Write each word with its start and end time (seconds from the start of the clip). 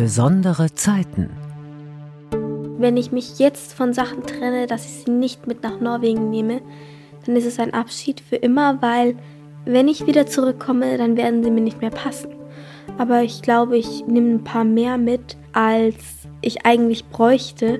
Besondere 0.00 0.74
Zeiten. 0.74 1.28
Wenn 2.78 2.96
ich 2.96 3.12
mich 3.12 3.38
jetzt 3.38 3.74
von 3.74 3.92
Sachen 3.92 4.22
trenne, 4.22 4.66
dass 4.66 4.86
ich 4.86 5.04
sie 5.04 5.10
nicht 5.10 5.46
mit 5.46 5.62
nach 5.62 5.78
Norwegen 5.78 6.30
nehme, 6.30 6.62
dann 7.26 7.36
ist 7.36 7.44
es 7.44 7.58
ein 7.58 7.74
Abschied 7.74 8.22
für 8.22 8.36
immer, 8.36 8.80
weil 8.80 9.14
wenn 9.66 9.88
ich 9.88 10.06
wieder 10.06 10.24
zurückkomme, 10.24 10.96
dann 10.96 11.18
werden 11.18 11.44
sie 11.44 11.50
mir 11.50 11.60
nicht 11.60 11.82
mehr 11.82 11.90
passen. 11.90 12.30
Aber 12.96 13.20
ich 13.20 13.42
glaube, 13.42 13.76
ich 13.76 14.06
nehme 14.06 14.36
ein 14.36 14.42
paar 14.42 14.64
mehr 14.64 14.96
mit, 14.96 15.36
als 15.52 15.96
ich 16.40 16.64
eigentlich 16.64 17.04
bräuchte, 17.10 17.78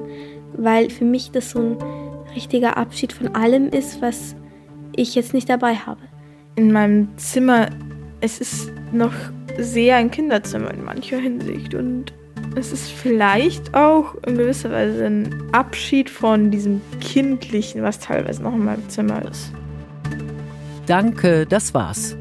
weil 0.52 0.91
für 0.91 1.07
mich 1.07 1.30
das 1.30 1.52
so 1.52 1.59
ein 1.61 1.79
richtiger 2.34 2.77
Abschied 2.77 3.15
von 3.15 3.34
allem 3.34 3.71
ist, 3.71 4.02
was 4.02 4.37
ich 4.95 5.15
jetzt 5.15 5.33
nicht 5.33 5.48
dabei 5.48 5.75
habe. 5.75 6.02
In 6.57 6.71
meinem 6.71 7.16
Zimmer, 7.16 7.71
es 8.21 8.43
ist 8.43 8.71
noch 8.93 9.15
sehr 9.59 9.97
ein 9.97 10.11
Kinderzimmer 10.11 10.73
in 10.73 10.85
mancher 10.85 11.19
Hinsicht 11.19 11.75
und 11.75 12.13
es 12.57 12.73
ist 12.73 12.91
vielleicht 12.91 13.75
auch 13.75 14.15
in 14.27 14.37
gewisser 14.37 14.71
Weise 14.71 15.07
ein 15.07 15.51
Abschied 15.53 16.11
von 16.11 16.51
diesem 16.51 16.81
Kindlichen, 17.01 17.83
was 17.83 18.01
teilweise 18.01 18.43
noch 18.43 18.55
in 18.55 18.65
meinem 18.65 18.89
Zimmer 18.89 19.25
ist. 19.31 19.53
Danke, 20.87 21.47
das 21.47 21.75
war's. 21.75 22.17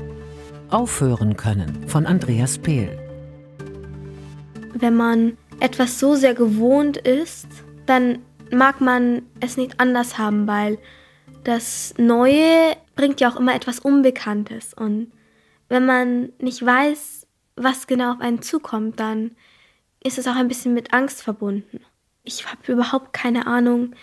Aufhören 0.70 1.36
können 1.36 1.84
von 1.88 2.06
Andreas 2.06 2.60
Pehl. 2.60 2.96
Wenn 4.76 4.96
man 4.96 5.38
etwas 5.60 6.00
so 6.00 6.16
sehr 6.16 6.36
gewohnt 6.36 6.98
ist, 6.98 7.48
dann 7.88 8.20
mag 8.52 8.82
man 8.82 9.24
es 9.40 9.58
nicht 9.58 9.80
anders 9.80 10.18
haben, 10.18 10.48
weil 10.48 10.78
das 11.44 11.94
Neue 11.98 12.76
bringt 12.96 13.20
ja 13.22 13.32
auch 13.32 13.40
immer 13.40 13.56
etwas 13.56 13.80
Unbekanntes. 13.80 14.74
Und 14.74 15.12
wenn 15.70 15.86
man 15.86 16.30
nicht 16.40 16.64
weiß, 16.64 17.19
was 17.64 17.88
genau 17.88 18.14
auf 18.14 18.22
einen 18.22 18.42
zukommt, 18.42 19.00
dann 19.00 19.36
ist 20.04 20.18
es 20.18 20.28
auch 20.28 20.36
ein 20.36 20.48
bisschen 20.48 20.74
mit 20.74 20.94
Angst 20.94 21.22
verbunden. 21.22 21.82
Ich 22.24 22.46
habe 22.46 22.72
überhaupt 22.72 23.14
keine 23.14 23.48
Ahnung, 23.48 23.96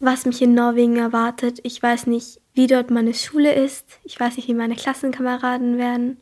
was 0.00 0.26
mich 0.26 0.42
in 0.42 0.54
Norwegen 0.54 0.96
erwartet. 0.96 1.60
Ich 1.62 1.82
weiß 1.82 2.06
nicht, 2.06 2.40
wie 2.52 2.66
dort 2.66 2.90
meine 2.90 3.14
Schule 3.14 3.54
ist. 3.54 3.86
Ich 4.04 4.18
weiß 4.18 4.36
nicht, 4.36 4.48
wie 4.48 4.54
meine 4.54 4.76
Klassenkameraden 4.76 5.78
werden. 5.78 6.20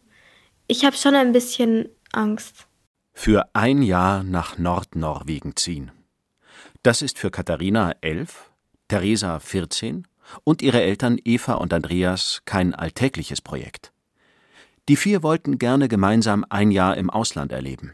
Ich 0.67 0.85
habe 0.85 0.97
schon 0.97 1.15
ein 1.15 1.33
bisschen 1.33 1.89
Angst. 2.13 2.67
Für 3.13 3.49
ein 3.53 3.83
Jahr 3.83 4.23
nach 4.23 4.59
Nordnorwegen 4.59 5.57
ziehen. 5.57 5.91
Das 6.83 7.03
ist 7.03 7.19
für 7.19 7.31
Katharina 7.31 7.95
elf, 8.01 8.51
Theresa 8.89 9.39
14 9.39 10.07
und 10.45 10.63
ihre 10.63 10.83
Eltern 10.83 11.19
Eva 11.23 11.55
und 11.55 11.73
Andreas 11.73 12.43
kein 12.45 12.75
alltägliches 12.75 13.41
Projekt. 13.41 13.92
Die 14.89 14.97
vier 14.97 15.23
wollten 15.23 15.59
gerne 15.59 15.87
gemeinsam 15.87 16.45
ein 16.49 16.73
Jahr 16.73 16.97
im 16.97 17.09
Ausland 17.09 17.53
erleben. 17.53 17.93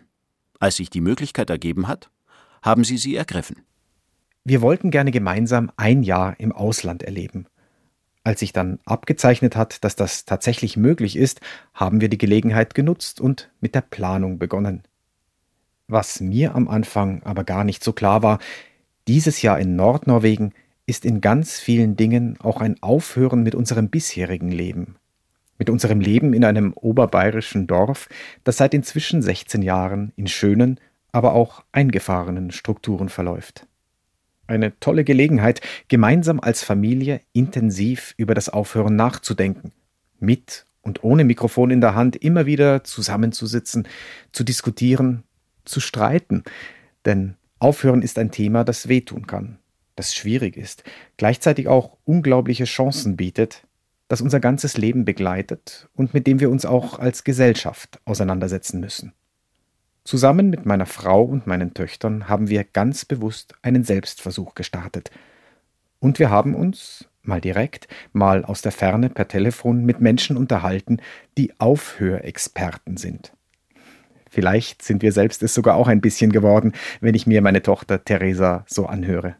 Als 0.59 0.77
sich 0.77 0.89
die 0.89 1.03
Möglichkeit 1.03 1.51
ergeben 1.51 1.87
hat, 1.87 2.11
haben 2.63 2.83
sie 2.83 2.97
sie 2.97 3.15
ergriffen. 3.15 3.63
Wir 4.45 4.63
wollten 4.63 4.91
gerne 4.91 5.11
gemeinsam 5.11 5.71
ein 5.77 6.03
Jahr 6.03 6.41
im 6.41 6.51
Ausland 6.51 7.03
erleben. 7.03 7.47
Als 8.25 8.41
sich 8.41 8.55
dann 8.55 8.81
abgezeichnet 8.87 9.55
hat, 9.55 9.85
dass 9.85 9.97
das 9.97 10.25
tatsächlich 10.25 10.79
möglich 10.79 11.17
ist, 11.17 11.43
haben 11.75 12.01
wir 12.01 12.09
die 12.09 12.19
Gelegenheit 12.19 12.75
genutzt 12.75 13.21
und 13.21 13.51
mit 13.61 13.75
der 13.75 13.83
Planung 13.83 14.39
begonnen. 14.39 14.85
Was 15.89 16.21
mir 16.21 16.55
am 16.55 16.69
Anfang 16.69 17.23
aber 17.23 17.45
gar 17.45 17.65
nicht 17.65 17.85
so 17.85 17.93
klar 17.93 18.23
war, 18.23 18.39
dieses 19.07 19.43
Jahr 19.43 19.59
in 19.61 19.77
Nordnorwegen 19.77 20.55
ist 20.87 21.05
in 21.05 21.21
ganz 21.21 21.59
vielen 21.59 21.97
Dingen 21.97 22.39
auch 22.41 22.63
ein 22.63 22.83
Aufhören 22.83 23.43
mit 23.43 23.55
unserem 23.55 23.91
bisherigen 23.91 24.51
Leben 24.51 24.98
mit 25.59 25.71
unserem 25.71 26.01
Leben 26.01 26.33
in 26.33 26.45
einem 26.45 26.73
oberbayerischen 26.73 27.67
Dorf, 27.67 28.09
das 28.45 28.57
seit 28.57 28.75
inzwischen 28.75 29.23
16 29.23 29.63
Jahren 29.63 30.13
in 30.17 30.27
schönen, 30.27 30.81
aber 31.13 31.35
auch 31.35 31.65
eingefahrenen 31.73 32.51
Strukturen 32.51 33.09
verläuft. 33.09 33.67
Eine 34.47 34.79
tolle 34.81 35.05
Gelegenheit, 35.05 35.61
gemeinsam 35.89 36.41
als 36.41 36.63
Familie 36.63 37.21
intensiv 37.33 38.15
über 38.17 38.35
das 38.35 38.49
Aufhören 38.49 38.97
nachzudenken, 38.97 39.73
mit 40.21 40.65
und 40.81 41.05
ohne 41.05 41.25
Mikrofon 41.25 41.71
in 41.71 41.81
der 41.81 41.95
Hand 41.95 42.17
immer 42.17 42.47
wieder 42.47 42.83
zusammenzusitzen, 42.85 43.87
zu 44.33 44.45
diskutieren, 44.45 45.25
zu 45.65 45.81
streiten, 45.81 46.45
denn 47.05 47.35
Aufhören 47.59 48.03
ist 48.03 48.19
ein 48.19 48.31
Thema, 48.31 48.65
das 48.65 48.89
wehtun 48.89 49.27
kann, 49.27 49.59
das 49.97 50.15
schwierig 50.15 50.57
ist, 50.57 50.85
gleichzeitig 51.17 51.69
auch 51.69 51.97
unglaubliche 52.05 52.65
Chancen 52.65 53.17
bietet, 53.17 53.67
das 54.09 54.21
unser 54.21 54.41
ganzes 54.41 54.77
Leben 54.77 55.05
begleitet 55.05 55.89
und 55.95 56.15
mit 56.15 56.27
dem 56.27 56.41
wir 56.41 56.51
uns 56.51 56.65
auch 56.65 56.99
als 56.99 57.25
Gesellschaft 57.25 58.01
auseinandersetzen 58.05 58.81
müssen. 58.81 59.13
Zusammen 60.05 60.49
mit 60.49 60.65
meiner 60.65 60.87
Frau 60.87 61.23
und 61.23 61.47
meinen 61.47 61.75
Töchtern 61.75 62.29
haben 62.29 62.49
wir 62.49 62.65
ganz 62.65 63.05
bewusst 63.05 63.55
einen 63.61 63.85
Selbstversuch 63.85 64.55
gestartet. 64.55 65.11
Und 65.99 66.19
wir 66.19 66.31
haben 66.31 66.55
uns, 66.55 67.07
mal 67.23 67.43
direkt, 67.43 67.89
mal 68.13 68.45
aus 68.45 68.63
der 68.63 68.73
Ferne 68.73 69.11
per 69.11 69.29
Telefon 69.29 69.85
mit 69.85 70.01
Menschen 70.01 70.39
unterhalten, 70.39 70.99
die 71.37 71.53
Aufhörexperten 71.61 72.97
sind. 72.97 73.33
Vielleicht 74.31 74.83
sind 74.83 75.03
wir 75.03 75.13
selbst 75.13 75.43
es 75.43 75.53
sogar 75.53 75.77
auch 75.77 75.89
ein 75.89 76.01
bisschen 76.01 76.33
geworden, 76.33 76.73
wenn 77.01 77.15
ich 77.15 77.27
mir 77.27 77.43
meine 77.43 77.63
Tochter 77.63 78.03
Theresa 78.03 78.65
so 78.67 78.87
anhöre. 78.87 79.37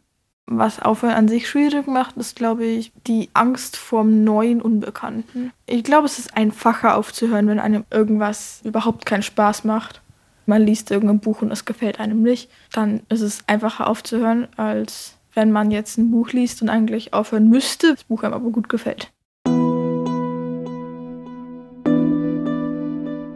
Was 0.51 0.81
Aufhören 0.81 1.13
an 1.13 1.27
sich 1.27 1.47
schwierig 1.47 1.85
macht, 1.85 2.17
ist, 2.17 2.35
glaube 2.35 2.65
ich, 2.65 2.91
die 3.05 3.29
Angst 3.35 3.77
vorm 3.77 4.23
neuen 4.23 4.63
Unbekannten. 4.63 5.51
Ich 5.67 5.83
glaube, 5.83 6.07
es 6.07 6.17
ist 6.17 6.35
einfacher 6.35 6.97
aufzuhören, 6.97 7.47
wenn 7.47 7.59
einem 7.59 7.83
irgendwas 7.91 8.61
überhaupt 8.63 9.05
keinen 9.05 9.21
Spaß 9.21 9.63
macht. 9.63 10.01
Man 10.47 10.63
liest 10.63 10.89
irgendein 10.89 11.19
Buch 11.19 11.43
und 11.43 11.51
es 11.51 11.65
gefällt 11.65 11.99
einem 11.99 12.23
nicht. 12.23 12.49
Dann 12.73 13.01
ist 13.09 13.21
es 13.21 13.43
einfacher 13.45 13.85
aufzuhören, 13.85 14.47
als 14.57 15.17
wenn 15.35 15.51
man 15.51 15.69
jetzt 15.69 15.99
ein 15.99 16.09
Buch 16.09 16.31
liest 16.31 16.63
und 16.63 16.69
eigentlich 16.69 17.13
aufhören 17.13 17.47
müsste, 17.47 17.93
das 17.93 18.05
Buch 18.05 18.23
einem 18.23 18.33
aber 18.33 18.49
gut 18.49 18.69
gefällt. 18.69 19.11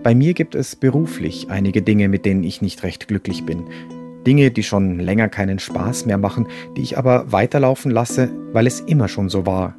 Bei 0.02 0.16
mir 0.16 0.34
gibt 0.34 0.56
es 0.56 0.76
beruflich 0.76 1.52
einige 1.52 1.84
Dinge, 1.84 2.10
mit 2.10 2.26
denen 2.26 2.44
ich 2.44 2.64
nicht 2.64 2.82
recht 2.82 3.08
glücklich 3.08 3.46
bin. 3.46 3.68
Dinge, 4.26 4.52
die 4.52 4.64
schon 4.64 5.00
länger 5.00 5.30
keinen 5.30 5.60
Spaß 5.60 6.06
mehr 6.06 6.18
machen, 6.18 6.48
die 6.76 6.82
ich 6.82 6.98
aber 6.98 7.32
weiterlaufen 7.32 7.92
lasse, 7.92 8.30
weil 8.52 8.68
es 8.68 8.80
immer 8.80 9.08
schon 9.08 9.30
so 9.30 9.46
war. 9.46 9.76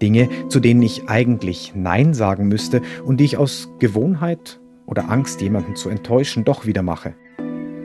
Dinge, 0.00 0.28
zu 0.48 0.58
denen 0.58 0.82
ich 0.82 1.08
eigentlich 1.08 1.72
Nein 1.74 2.12
sagen 2.12 2.48
müsste 2.48 2.82
und 3.04 3.18
die 3.18 3.24
ich 3.24 3.36
aus 3.36 3.68
Gewohnheit 3.78 4.60
oder 4.86 5.10
Angst, 5.10 5.40
jemanden 5.40 5.76
zu 5.76 5.88
enttäuschen, 5.88 6.44
doch 6.44 6.66
wieder 6.66 6.82
mache. 6.82 7.14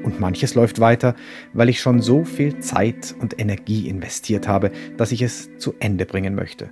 Und 0.03 0.19
manches 0.19 0.55
läuft 0.55 0.79
weiter, 0.79 1.15
weil 1.53 1.69
ich 1.69 1.79
schon 1.79 2.01
so 2.01 2.23
viel 2.23 2.59
Zeit 2.59 3.13
und 3.19 3.39
Energie 3.39 3.87
investiert 3.87 4.47
habe, 4.47 4.71
dass 4.95 5.11
ich 5.11 5.21
es 5.21 5.49
zu 5.57 5.73
Ende 5.79 6.05
bringen 6.05 6.33
möchte. 6.33 6.69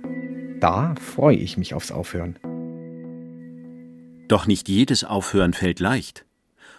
Da 0.58 0.94
freue 1.00 1.36
ich 1.36 1.58
mich 1.58 1.74
aufs 1.74 1.92
Aufhören. 1.92 2.38
Doch 4.26 4.46
nicht 4.46 4.68
jedes 4.68 5.04
Aufhören 5.04 5.52
fällt 5.52 5.80
leicht. 5.80 6.24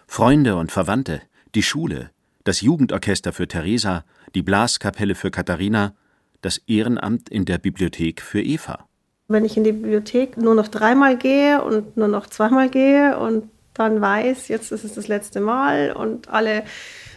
Freunde 0.08 0.56
und 0.56 0.72
Verwandte, 0.72 1.22
die 1.56 1.64
Schule, 1.64 2.10
das 2.48 2.62
Jugendorchester 2.62 3.34
für 3.34 3.48
Theresa, 3.48 4.06
die 4.34 4.42
Blaskapelle 4.42 5.16
für 5.16 5.32
Katharina, 5.32 5.94
das 6.42 6.60
Ehrenamt 6.66 7.28
in 7.28 7.44
der 7.44 7.58
Bibliothek 7.58 8.22
für 8.22 8.42
Eva. 8.42 8.88
Wenn 9.28 9.44
ich 9.44 9.58
in 9.58 9.66
die 9.66 9.74
Bibliothek 9.74 10.38
nur 10.38 10.56
noch 10.56 10.70
dreimal 10.70 11.18
gehe 11.18 11.62
und 11.62 11.98
nur 11.98 12.08
noch 12.08 12.28
zweimal 12.28 12.70
gehe 12.70 13.20
und 13.20 13.50
dann 13.74 14.00
weiß, 14.00 14.48
jetzt 14.48 14.72
ist 14.72 14.86
es 14.86 14.94
das 14.94 15.10
letzte 15.10 15.42
Mal 15.42 15.92
und 15.92 16.30
alle 16.30 16.64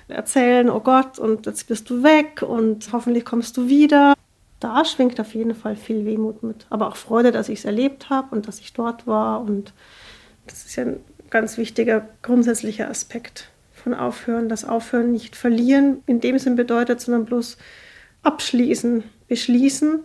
erzählen, 0.09 0.69
oh 0.69 0.81
Gott, 0.81 1.21
und 1.21 1.47
jetzt 1.47 1.69
bist 1.69 1.89
du 1.89 2.03
weg 2.03 2.43
und 2.43 2.93
hoffentlich 2.93 3.25
kommst 3.25 3.57
du 3.57 3.69
wieder. 3.69 4.15
Da 4.59 4.85
schwingt 4.85 5.21
auf 5.21 5.33
jeden 5.35 5.55
Fall 5.55 5.77
viel 5.77 6.05
Wehmut 6.07 6.43
mit, 6.43 6.67
aber 6.71 6.89
auch 6.89 6.97
Freude, 6.97 7.31
dass 7.31 7.49
ich 7.49 7.61
es 7.61 7.65
erlebt 7.65 8.11
habe 8.11 8.35
und 8.35 8.49
dass 8.49 8.59
ich 8.59 8.73
dort 8.73 9.07
war. 9.07 9.41
Und 9.43 9.73
das 10.49 10.67
ist 10.67 10.75
ja 10.75 10.87
ein 10.87 11.01
ganz 11.31 11.57
wichtiger 11.57 12.09
grundsätzlicher 12.23 12.91
Aspekt 12.91 13.49
von 13.81 13.95
Aufhören. 13.95 14.49
Das 14.49 14.65
Aufhören 14.65 15.13
nicht 15.13 15.37
verlieren 15.37 16.03
in 16.07 16.21
dem 16.21 16.39
Sinn 16.39 16.57
bedeutet, 16.57 17.01
sondern 17.01 17.25
bloß 17.25 17.57
abschließen, 18.23 19.05
beschließen. 19.29 20.05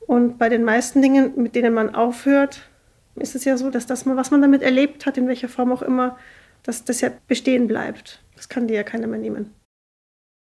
Und 0.00 0.38
bei 0.38 0.48
den 0.48 0.64
meisten 0.64 1.00
Dingen, 1.00 1.32
mit 1.36 1.54
denen 1.54 1.74
man 1.74 1.94
aufhört, 1.94 2.68
ist 3.16 3.34
es 3.34 3.44
ja 3.44 3.56
so, 3.56 3.70
dass 3.70 3.86
das, 3.86 4.06
was 4.06 4.30
man 4.30 4.42
damit 4.42 4.62
erlebt 4.62 5.06
hat, 5.06 5.16
in 5.16 5.28
welcher 5.28 5.48
Form 5.48 5.72
auch 5.72 5.82
immer, 5.82 6.18
dass 6.62 6.84
das 6.84 7.00
ja 7.00 7.10
bestehen 7.28 7.66
bleibt. 7.66 8.22
Das 8.36 8.48
kann 8.48 8.68
dir 8.68 8.76
ja 8.76 8.82
keiner 8.82 9.06
mehr 9.06 9.18
nehmen. 9.18 9.54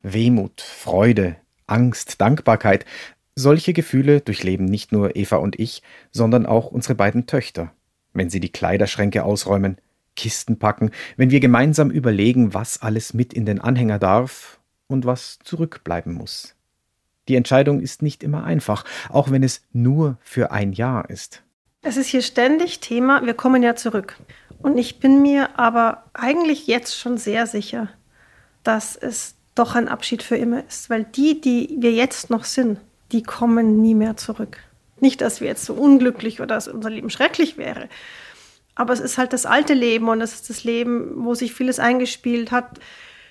Wehmut, 0.02 0.60
Freude, 0.60 1.36
Angst, 1.66 2.20
Dankbarkeit, 2.20 2.84
solche 3.34 3.72
Gefühle 3.72 4.20
durchleben 4.20 4.66
nicht 4.66 4.92
nur 4.92 5.16
Eva 5.16 5.36
und 5.36 5.58
ich, 5.58 5.82
sondern 6.12 6.46
auch 6.46 6.70
unsere 6.70 6.94
beiden 6.94 7.26
Töchter, 7.26 7.72
wenn 8.12 8.30
sie 8.30 8.40
die 8.40 8.52
Kleiderschränke 8.52 9.24
ausräumen, 9.24 9.78
Kisten 10.16 10.58
packen, 10.58 10.90
wenn 11.16 11.31
wir 11.31 11.40
gemeinsam 11.40 11.90
überlegen, 11.90 12.55
was 12.55 12.82
alles 12.82 13.14
mit 13.14 13.32
in 13.32 13.46
den 13.46 13.61
Anhänger 13.61 13.99
darf 13.99 14.61
und 14.87 15.05
was 15.05 15.38
zurückbleiben 15.43 16.12
muss. 16.12 16.55
Die 17.28 17.37
Entscheidung 17.37 17.81
ist 17.81 18.02
nicht 18.02 18.22
immer 18.22 18.44
einfach, 18.44 18.84
auch 19.08 19.31
wenn 19.31 19.43
es 19.43 19.62
nur 19.72 20.19
für 20.22 20.50
ein 20.50 20.72
Jahr 20.72 21.08
ist. 21.08 21.43
Es 21.82 21.96
ist 21.96 22.08
hier 22.08 22.22
ständig 22.22 22.81
Thema, 22.81 23.25
wir 23.25 23.34
kommen 23.34 23.62
ja 23.62 23.76
zurück. 23.76 24.16
Und 24.58 24.78
ich 24.78 24.99
bin 24.99 25.20
mir 25.20 25.58
aber 25.58 26.05
eigentlich 26.14 26.67
jetzt 26.67 26.99
schon 26.99 27.19
sehr 27.19 27.46
sicher, 27.46 27.88
dass 28.62 28.96
es 28.96 29.34
doch 29.55 29.75
ein 29.75 29.88
Abschied 29.88 30.22
für 30.22 30.37
immer 30.37 30.64
ist. 30.67 30.88
Weil 30.90 31.05
die, 31.05 31.40
die 31.40 31.76
wir 31.78 31.93
jetzt 31.93 32.31
noch 32.31 32.44
sind, 32.44 32.78
die 33.12 33.22
kommen 33.22 33.82
nie 33.82 33.94
mehr 33.94 34.17
zurück. 34.17 34.58
Nicht, 35.00 35.20
dass 35.20 35.40
wir 35.40 35.49
jetzt 35.49 35.64
so 35.64 35.75
unglücklich 35.75 36.40
oder 36.40 36.55
dass 36.55 36.69
unser 36.69 36.90
Leben 36.90 37.10
schrecklich 37.10 37.58
wäre. 37.58 37.88
Aber 38.74 38.92
es 38.92 39.00
ist 39.00 39.18
halt 39.18 39.32
das 39.32 39.46
alte 39.46 39.74
Leben 39.74 40.08
und 40.08 40.20
es 40.20 40.34
ist 40.34 40.50
das 40.50 40.64
Leben, 40.64 41.24
wo 41.24 41.34
sich 41.34 41.54
vieles 41.54 41.78
eingespielt 41.78 42.50
hat. 42.50 42.78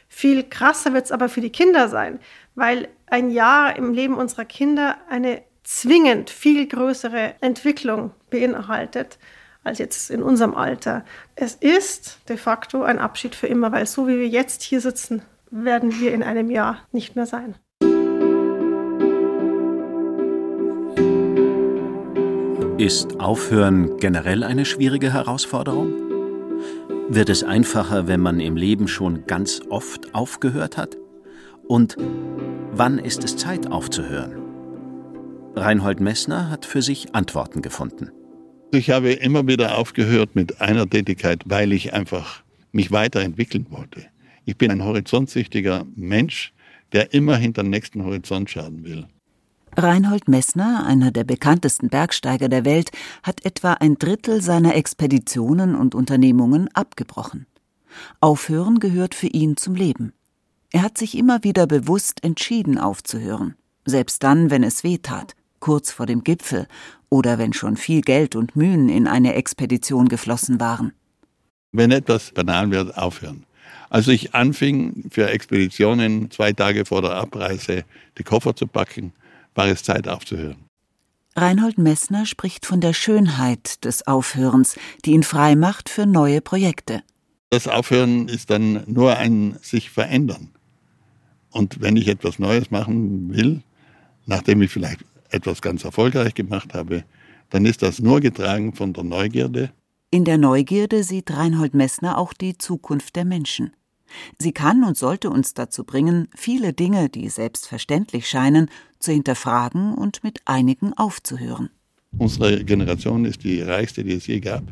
Viel 0.08 0.44
krasser 0.44 0.94
wird 0.94 1.06
es 1.06 1.12
aber 1.12 1.28
für 1.28 1.42
die 1.42 1.52
Kinder 1.52 1.90
sein, 1.90 2.20
weil 2.56 2.88
ein 3.08 3.30
Jahr 3.30 3.76
im 3.76 3.94
Leben 3.94 4.16
unserer 4.16 4.46
Kinder 4.46 4.98
eine 5.10 5.42
zwingend 5.64 6.30
viel 6.30 6.68
größere 6.68 7.36
Entwicklung 7.42 8.12
beinhaltet 8.30 9.18
als 9.64 9.80
jetzt 9.80 10.12
in 10.12 10.22
unserem 10.22 10.56
Alter. 10.56 11.06
Es 11.36 11.56
ist 11.56 12.20
de 12.28 12.38
facto 12.38 12.84
ein 12.84 13.00
Abschied 13.00 13.34
für 13.34 13.48
immer, 13.48 13.72
weil 13.72 13.86
so 13.86 14.08
wie 14.08 14.20
wir 14.20 14.28
jetzt 14.28 14.62
hier 14.62 14.82
sitzen, 14.82 15.22
werden 15.52 16.00
wir 16.00 16.14
in 16.14 16.24
einem 16.24 16.50
Jahr 16.50 16.80
nicht 16.92 17.16
mehr 17.16 17.26
sein. 17.26 17.56
Ist 22.84 23.22
Aufhören 23.22 23.96
generell 23.98 24.44
eine 24.44 24.66
schwierige 24.66 25.14
Herausforderung? 25.14 25.94
Wird 27.08 27.30
es 27.30 27.42
einfacher, 27.42 28.10
wenn 28.10 28.20
man 28.20 28.42
im 28.42 28.58
Leben 28.58 28.90
schon 28.90 29.26
ganz 29.26 29.62
oft 29.70 30.14
aufgehört 30.14 30.76
hat? 30.76 30.98
Und 31.66 31.96
wann 32.74 33.00
ist 33.00 33.24
es 33.24 33.38
Zeit 33.38 33.72
aufzuhören? 33.72 34.34
Reinhold 35.56 36.02
Messner 36.02 36.50
hat 36.50 36.66
für 36.66 36.82
sich 36.82 37.16
Antworten 37.16 37.62
gefunden. 37.62 38.12
Ich 38.74 38.90
habe 38.90 39.14
immer 39.14 39.48
wieder 39.48 39.78
aufgehört 39.78 40.36
mit 40.36 40.60
einer 40.60 40.86
Tätigkeit, 40.86 41.44
weil 41.46 41.72
ich 41.72 41.94
einfach 41.94 42.44
mich 42.74 42.92
weiterentwickeln 42.92 43.66
wollte. 43.70 44.08
Ich 44.44 44.58
bin 44.58 44.72
ein 44.72 44.84
horizontsüchtiger 44.84 45.86
Mensch, 45.96 46.52
der 46.92 47.14
immer 47.14 47.38
hinter 47.38 47.64
den 47.64 47.70
nächsten 47.70 48.04
Horizont 48.04 48.50
schauen 48.50 48.84
will. 48.84 49.06
Reinhold 49.76 50.28
Messner, 50.28 50.86
einer 50.86 51.12
der 51.12 51.24
bekanntesten 51.24 51.90
Bergsteiger 51.90 52.50
der 52.50 52.66
Welt, 52.66 52.92
hat 53.24 53.46
etwa 53.46 53.74
ein 53.74 53.96
Drittel 53.98 54.42
seiner 54.42 54.76
Expeditionen 54.76 55.76
und 55.76 55.96
Unternehmungen 55.96 56.70
abgebrochen. 56.74 57.48
Aufhören 58.20 58.80
gehört 58.80 59.16
für 59.16 59.28
ihn 59.28 59.58
zum 59.58 59.76
Leben. 59.76 60.14
Er 60.72 60.82
hat 60.82 60.98
sich 60.98 61.18
immer 61.18 61.44
wieder 61.44 61.68
bewusst 61.68 62.24
entschieden 62.24 62.78
aufzuhören, 62.78 63.56
selbst 63.86 64.24
dann, 64.24 64.50
wenn 64.50 64.64
es 64.64 64.84
weh 64.84 64.98
tat, 64.98 65.36
kurz 65.60 65.92
vor 65.92 66.06
dem 66.06 66.24
Gipfel 66.24 66.68
oder 67.10 67.38
wenn 67.38 67.54
schon 67.54 67.78
viel 67.78 68.02
Geld 68.02 68.36
und 68.36 68.56
Mühen 68.56 68.90
in 68.90 69.08
eine 69.08 69.36
Expedition 69.36 70.08
geflossen 70.08 70.60
waren. 70.60 70.94
Wenn 71.72 71.92
etwas 71.92 72.32
banal 72.32 72.70
wird, 72.72 72.98
aufhören. 72.98 73.46
Als 73.90 74.08
ich 74.08 74.34
anfing, 74.34 75.06
für 75.12 75.30
Expeditionen 75.30 76.32
zwei 76.32 76.54
Tage 76.54 76.86
vor 76.86 77.04
der 77.04 77.12
Abreise 77.12 77.86
die 78.18 78.24
Koffer 78.24 78.56
zu 78.56 78.66
packen, 78.66 79.14
war 79.56 79.68
es 79.68 79.84
Zeit 79.84 80.08
aufzuhören. 80.08 80.66
Reinhold 81.36 81.80
Messner 81.80 82.26
spricht 82.26 82.66
von 82.66 82.80
der 82.80 82.94
Schönheit 82.94 83.84
des 83.86 84.06
Aufhörens, 84.06 84.76
die 85.04 85.12
ihn 85.12 85.24
frei 85.24 85.56
macht 85.56 85.90
für 85.90 86.06
neue 86.06 86.42
Projekte. 86.42 87.02
Das 87.50 87.68
Aufhören 87.68 88.28
ist 88.28 88.50
dann 88.50 88.84
nur 88.88 89.18
ein 89.18 89.58
sich 89.62 89.90
verändern. 89.90 90.50
Und 91.50 91.82
wenn 91.82 91.98
ich 91.98 92.08
etwas 92.08 92.40
Neues 92.40 92.72
machen 92.72 93.34
will, 93.34 93.62
nachdem 94.26 94.62
ich 94.62 94.72
vielleicht 94.72 95.06
etwas 95.30 95.62
ganz 95.62 95.84
erfolgreich 95.84 96.34
gemacht 96.34 96.74
habe, 96.74 97.04
dann 97.50 97.66
ist 97.66 97.82
das 97.82 98.00
nur 98.00 98.22
getragen 98.22 98.74
von 98.74 98.94
der 98.94 99.04
Neugierde. 99.04 99.72
In 100.10 100.26
der 100.26 100.38
Neugierde 100.38 101.04
sieht 101.04 101.32
Reinhold 101.32 101.74
Messner 101.74 102.18
auch 102.18 102.34
die 102.34 102.58
Zukunft 102.58 103.16
der 103.16 103.26
Menschen. 103.26 103.76
Sie 104.40 104.52
kann 104.52 104.84
und 104.84 104.98
sollte 104.98 105.30
uns 105.30 105.54
dazu 105.54 105.84
bringen, 105.84 106.28
viele 106.36 106.74
Dinge, 106.74 107.10
die 107.10 107.30
selbstverständlich 107.30 108.28
scheinen, 108.28 108.70
zu 109.00 109.12
hinterfragen 109.12 109.94
und 109.94 110.24
mit 110.24 110.42
einigen 110.46 110.94
aufzuhören. 110.94 111.70
Unsere 112.18 112.64
Generation 112.64 113.26
ist 113.26 113.44
die 113.44 113.62
reichste, 113.62 114.04
die 114.04 114.14
es 114.14 114.28
je 114.28 114.40
gab. 114.40 114.64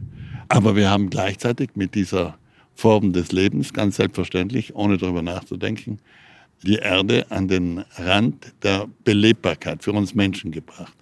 Aber 0.48 0.76
wir 0.76 0.90
haben 0.90 1.10
gleichzeitig 1.10 1.72
mit 1.76 1.96
dieser 1.96 2.38
Form 2.76 3.14
des 3.14 3.32
Lebens, 3.32 3.74
ganz 3.74 3.98
selbstverständlich, 3.98 4.76
ohne 4.76 4.98
darüber 4.98 5.22
nachzudenken, 5.22 6.00
die 6.64 6.76
Erde 6.76 7.30
an 7.32 7.48
den 7.48 7.84
Rand 7.96 8.54
der 8.64 8.88
Belebbarkeit 9.04 9.84
für 9.84 9.94
uns 9.94 10.14
Menschen 10.14 10.52
gebracht. 10.52 10.94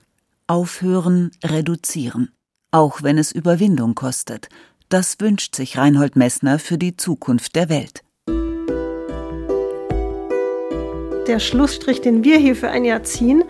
Aufhören, 0.47 1.31
reduzieren. 1.43 2.29
Auch 2.71 3.03
wenn 3.03 3.17
es 3.17 3.31
Überwindung 3.31 3.95
kostet. 3.95 4.49
Das 4.89 5.19
wünscht 5.19 5.55
sich 5.55 5.77
Reinhold 5.77 6.15
Messner 6.15 6.59
für 6.59 6.77
die 6.77 6.97
Zukunft 6.97 7.55
der 7.55 7.69
Welt. 7.69 8.03
Der 11.29 11.37
Schlussstrich, 11.37 12.01
den 12.01 12.23
wir 12.23 12.39
hier 12.39 12.55
für 12.55 12.69
ein 12.69 12.83
Jahr 12.83 13.03
ziehen, 13.03 13.43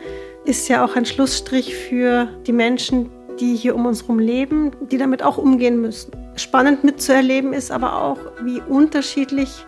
ist 0.43 0.67
ja 0.67 0.83
auch 0.83 0.97
ein 0.97 1.05
Schlussstrich 1.05 1.73
für 1.73 2.27
die 2.45 2.51
Menschen, 2.51 3.09
die 3.39 3.55
hier 3.55 3.73
um 3.73 3.85
uns 3.85 4.01
herum 4.01 4.19
leben, 4.19 4.71
die 4.91 4.97
damit 4.97 5.23
auch 5.23 5.37
umgehen 5.37 5.79
müssen. 5.79 6.11
Spannend 6.35 6.83
mitzuerleben 6.83 7.53
ist 7.53 7.71
aber 7.71 8.01
auch, 8.01 8.17
wie 8.43 8.61
unterschiedlich 8.67 9.65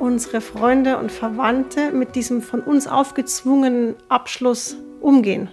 unsere 0.00 0.40
Freunde 0.40 0.98
und 0.98 1.12
Verwandte 1.12 1.92
mit 1.92 2.16
diesem 2.16 2.42
von 2.42 2.62
uns 2.62 2.88
aufgezwungenen 2.88 3.94
Abschluss 4.08 4.76
umgehen. 5.00 5.48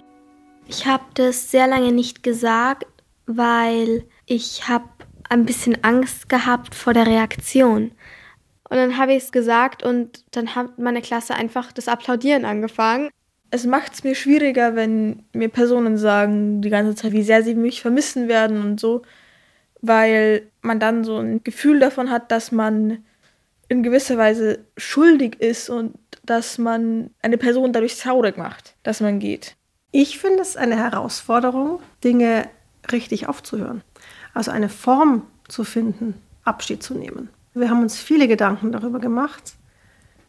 Ich 0.66 0.86
habe 0.86 1.04
das 1.14 1.52
sehr 1.52 1.68
lange 1.68 1.92
nicht 1.92 2.24
gesagt, 2.24 2.86
weil 3.26 4.02
ich 4.26 4.66
habe 4.66 4.88
ein 5.28 5.46
bisschen 5.46 5.84
Angst 5.84 6.28
gehabt 6.28 6.74
vor 6.74 6.92
der 6.92 7.06
Reaktion. 7.06 7.92
Und 8.68 8.76
dann 8.76 8.98
habe 8.98 9.12
ich 9.12 9.24
es 9.24 9.32
gesagt 9.32 9.82
und 9.82 10.24
dann 10.32 10.54
hat 10.54 10.78
meine 10.78 11.02
Klasse 11.02 11.34
einfach 11.34 11.72
das 11.72 11.88
Applaudieren 11.88 12.44
angefangen. 12.44 13.10
Es 13.50 13.66
macht 13.66 13.92
es 13.92 14.04
mir 14.04 14.14
schwieriger, 14.14 14.74
wenn 14.74 15.22
mir 15.32 15.48
Personen 15.48 15.96
sagen 15.96 16.60
die 16.60 16.70
ganze 16.70 16.94
Zeit, 16.94 17.12
wie 17.12 17.22
sehr 17.22 17.42
sie 17.42 17.54
mich 17.54 17.82
vermissen 17.82 18.26
werden 18.26 18.62
und 18.62 18.80
so, 18.80 19.02
weil 19.80 20.48
man 20.62 20.80
dann 20.80 21.04
so 21.04 21.18
ein 21.18 21.44
Gefühl 21.44 21.78
davon 21.78 22.10
hat, 22.10 22.32
dass 22.32 22.50
man 22.52 23.04
in 23.68 23.82
gewisser 23.82 24.18
Weise 24.18 24.64
schuldig 24.76 25.40
ist 25.40 25.70
und 25.70 25.94
dass 26.24 26.58
man 26.58 27.10
eine 27.22 27.38
Person 27.38 27.72
dadurch 27.72 27.98
traurig 27.98 28.36
macht, 28.36 28.74
dass 28.82 29.00
man 29.00 29.18
geht. 29.18 29.56
Ich 29.92 30.18
finde 30.18 30.42
es 30.42 30.56
eine 30.56 30.76
Herausforderung, 30.76 31.80
Dinge 32.02 32.48
richtig 32.90 33.28
aufzuhören. 33.28 33.82
Also 34.32 34.50
eine 34.50 34.68
Form 34.68 35.26
zu 35.48 35.64
finden, 35.64 36.14
Abschied 36.44 36.82
zu 36.82 36.94
nehmen. 36.94 37.30
Wir 37.56 37.70
haben 37.70 37.82
uns 37.82 38.00
viele 38.00 38.26
Gedanken 38.26 38.72
darüber 38.72 38.98
gemacht, 38.98 39.54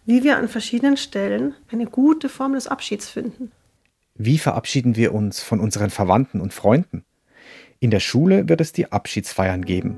wie 0.06 0.24
wir 0.24 0.38
an 0.38 0.48
verschiedenen 0.48 0.96
Stellen 0.96 1.56
eine 1.72 1.88
gute 1.88 2.30
Form 2.30 2.54
des 2.54 2.68
Abschieds 2.68 3.10
finden. 3.10 3.52
Wie 4.14 4.38
verabschieden 4.38 4.96
wir 4.96 5.12
uns 5.12 5.42
von 5.42 5.60
unseren 5.60 5.90
Verwandten 5.90 6.40
und 6.40 6.54
Freunden? 6.54 7.04
In 7.80 7.90
der 7.90 8.00
Schule 8.00 8.48
wird 8.48 8.62
es 8.62 8.74
die 8.74 8.92
Abschiedsfeiern 8.92 9.66
geben. 9.66 9.98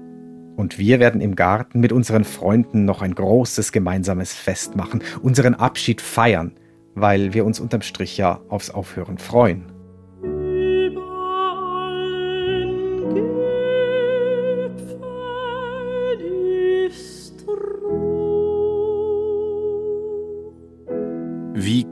Und 0.55 0.79
wir 0.79 1.01
werden 1.01 1.19
im 1.19 1.35
Garten 1.35 1.81
mit 1.81 1.91
unseren 1.91 2.23
Freunden 2.23 2.85
noch 2.85 3.01
ein 3.01 3.13
großes 3.13 3.73
gemeinsames 3.73 4.33
Fest 4.33 4.77
machen, 4.77 5.03
unseren 5.21 5.53
Abschied 5.53 6.01
feiern, 6.01 6.53
weil 6.95 7.33
wir 7.33 7.45
uns 7.45 7.59
unterm 7.59 7.81
Strich 7.81 8.17
ja 8.17 8.39
aufs 8.47 8.69
Aufhören 8.69 9.17
freuen. 9.17 9.76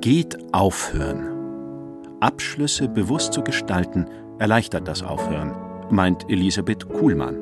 Geht 0.05 0.37
Aufhören? 0.53 1.31
Abschlüsse 2.19 2.87
bewusst 2.87 3.33
zu 3.33 3.41
gestalten, 3.41 4.05
erleichtert 4.37 4.87
das 4.87 5.01
Aufhören, 5.01 5.51
meint 5.89 6.29
Elisabeth 6.29 6.87
Kuhlmann. 6.87 7.39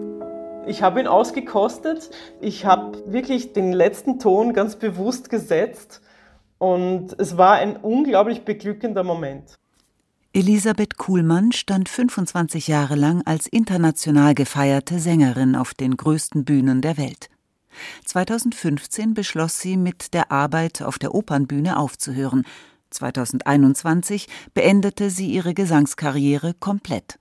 Ich 0.66 0.82
habe 0.82 1.02
ihn 1.02 1.08
ausgekostet. 1.08 2.10
Ich 2.40 2.66
habe 2.66 3.04
wirklich 3.06 3.52
den 3.52 3.74
letzten 3.74 4.18
Ton 4.18 4.54
ganz 4.54 4.78
bewusst 4.78 5.30
gesetzt 5.30 6.00
und 6.58 7.14
es 7.20 7.36
war 7.36 7.56
ein 7.56 7.76
unglaublich 7.76 8.46
beglückender 8.46 9.04
Moment. 9.04 9.56
Elisabeth 10.32 10.96
Kuhlmann 10.96 11.52
stand 11.52 11.90
25 11.90 12.70
Jahre 12.70 12.96
lang 12.96 13.24
als 13.26 13.46
international 13.46 14.36
gefeierte 14.36 15.00
Sängerin 15.00 15.58
auf 15.58 15.74
den 15.74 15.98
größten 15.98 16.46
Bühnen 16.46 16.80
der 16.80 16.96
Welt. 16.96 17.28
2015 18.06 19.14
beschloss 19.14 19.60
sie, 19.60 19.78
mit 19.78 20.14
der 20.14 20.32
Arbeit 20.32 20.82
auf 20.82 21.00
der 21.00 21.14
Opernbühne 21.14 21.78
aufzuhören. 21.78 22.46
2021 22.90 24.28
beendete 24.54 25.10
sie 25.10 25.32
ihre 25.32 25.54
Gesangskarriere 25.54 26.54
komplett. 26.54 27.20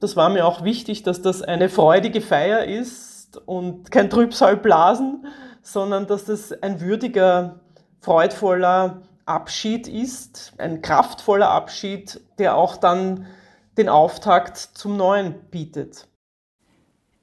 Das 0.00 0.16
war 0.16 0.28
mir 0.28 0.46
auch 0.46 0.64
wichtig, 0.64 1.02
dass 1.02 1.22
das 1.22 1.40
eine 1.40 1.68
freudige 1.68 2.20
Feier 2.20 2.64
ist 2.64 3.40
und 3.46 3.90
kein 3.90 4.10
Trübsalblasen, 4.10 5.26
sondern 5.62 6.06
dass 6.06 6.24
das 6.24 6.52
ein 6.52 6.80
würdiger, 6.80 7.60
freudvoller 8.00 9.02
Abschied 9.24 9.88
ist, 9.88 10.52
ein 10.58 10.82
kraftvoller 10.82 11.48
Abschied, 11.48 12.20
der 12.38 12.56
auch 12.56 12.76
dann 12.76 13.26
den 13.78 13.88
Auftakt 13.88 14.58
zum 14.58 14.96
Neuen 14.96 15.34
bietet. 15.50 16.06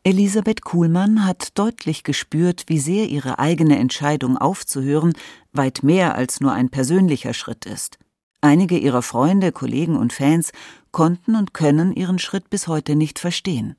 Elisabeth 0.03 0.63
Kuhlmann 0.63 1.27
hat 1.27 1.59
deutlich 1.59 2.03
gespürt, 2.03 2.63
wie 2.65 2.79
sehr 2.79 3.05
ihre 3.05 3.37
eigene 3.37 3.77
Entscheidung 3.77 4.35
aufzuhören 4.35 5.13
weit 5.53 5.83
mehr 5.83 6.15
als 6.15 6.41
nur 6.41 6.53
ein 6.53 6.69
persönlicher 6.69 7.35
Schritt 7.35 7.67
ist. 7.67 7.99
Einige 8.41 8.79
ihrer 8.79 9.03
Freunde, 9.03 9.51
Kollegen 9.51 9.95
und 9.95 10.11
Fans 10.11 10.53
konnten 10.89 11.35
und 11.35 11.53
können 11.53 11.93
ihren 11.93 12.17
Schritt 12.17 12.49
bis 12.49 12.67
heute 12.67 12.95
nicht 12.95 13.19
verstehen. 13.19 13.75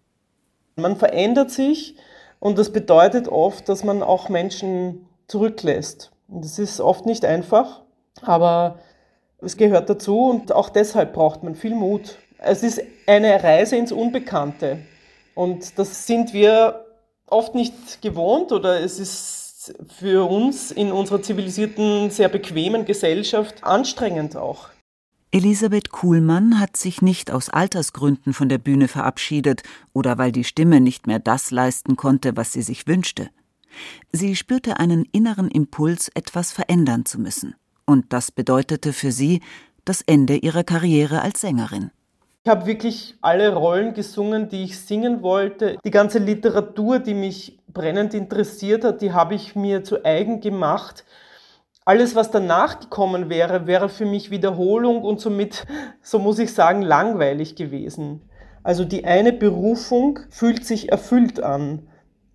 Man 0.76 0.94
verändert 0.94 1.50
sich 1.50 1.96
und 2.38 2.56
das 2.56 2.70
bedeutet 2.70 3.26
oft, 3.26 3.68
dass 3.68 3.82
man 3.82 4.00
auch 4.04 4.28
Menschen 4.28 5.04
zurücklässt. 5.26 6.12
Das 6.28 6.60
ist 6.60 6.80
oft 6.80 7.04
nicht 7.04 7.24
einfach, 7.24 7.80
aber 8.20 8.78
es 9.40 9.56
gehört 9.56 9.90
dazu 9.90 10.30
und 10.30 10.52
auch 10.52 10.68
deshalb 10.68 11.14
braucht 11.14 11.42
man 11.42 11.56
viel 11.56 11.74
Mut. 11.74 12.16
Es 12.38 12.62
ist 12.62 12.80
eine 13.08 13.42
Reise 13.42 13.74
ins 13.74 13.90
Unbekannte 13.90 14.78
und 15.34 15.78
das 15.78 16.06
sind 16.06 16.32
wir 16.32 16.84
oft 17.26 17.54
nicht 17.54 18.02
gewohnt 18.02 18.52
oder 18.52 18.80
es 18.80 18.98
ist 18.98 19.74
für 19.98 20.28
uns 20.28 20.70
in 20.70 20.92
unserer 20.92 21.22
zivilisierten, 21.22 22.10
sehr 22.10 22.28
bequemen 22.28 22.84
Gesellschaft 22.84 23.62
anstrengend 23.64 24.36
auch. 24.36 24.68
Elisabeth 25.30 25.90
Kuhlmann 25.90 26.60
hat 26.60 26.76
sich 26.76 27.00
nicht 27.00 27.30
aus 27.30 27.48
Altersgründen 27.48 28.34
von 28.34 28.50
der 28.50 28.58
Bühne 28.58 28.86
verabschiedet 28.86 29.62
oder 29.94 30.18
weil 30.18 30.30
die 30.30 30.44
Stimme 30.44 30.80
nicht 30.80 31.06
mehr 31.06 31.20
das 31.20 31.50
leisten 31.50 31.96
konnte, 31.96 32.36
was 32.36 32.52
sie 32.52 32.60
sich 32.60 32.86
wünschte. 32.86 33.30
Sie 34.12 34.36
spürte 34.36 34.78
einen 34.78 35.06
inneren 35.10 35.50
Impuls, 35.50 36.10
etwas 36.14 36.52
verändern 36.52 37.06
zu 37.06 37.18
müssen. 37.18 37.54
Und 37.86 38.12
das 38.12 38.30
bedeutete 38.30 38.92
für 38.92 39.10
sie 39.10 39.40
das 39.86 40.02
Ende 40.02 40.36
ihrer 40.36 40.64
Karriere 40.64 41.22
als 41.22 41.40
Sängerin. 41.40 41.90
Ich 42.44 42.50
habe 42.50 42.66
wirklich 42.66 43.14
alle 43.20 43.54
Rollen 43.54 43.94
gesungen, 43.94 44.48
die 44.48 44.64
ich 44.64 44.80
singen 44.80 45.22
wollte. 45.22 45.76
Die 45.84 45.92
ganze 45.92 46.18
Literatur, 46.18 46.98
die 46.98 47.14
mich 47.14 47.60
brennend 47.68 48.14
interessiert 48.14 48.82
hat, 48.82 49.00
die 49.00 49.12
habe 49.12 49.36
ich 49.36 49.54
mir 49.54 49.84
zu 49.84 50.04
eigen 50.04 50.40
gemacht. 50.40 51.04
Alles, 51.84 52.16
was 52.16 52.32
danach 52.32 52.80
gekommen 52.80 53.30
wäre, 53.30 53.68
wäre 53.68 53.88
für 53.88 54.06
mich 54.06 54.32
Wiederholung 54.32 55.02
und 55.02 55.20
somit, 55.20 55.64
so 56.02 56.18
muss 56.18 56.40
ich 56.40 56.52
sagen, 56.52 56.82
langweilig 56.82 57.54
gewesen. 57.54 58.28
Also 58.64 58.84
die 58.84 59.04
eine 59.04 59.32
Berufung 59.32 60.18
fühlt 60.30 60.66
sich 60.66 60.90
erfüllt 60.90 61.40
an. 61.40 61.88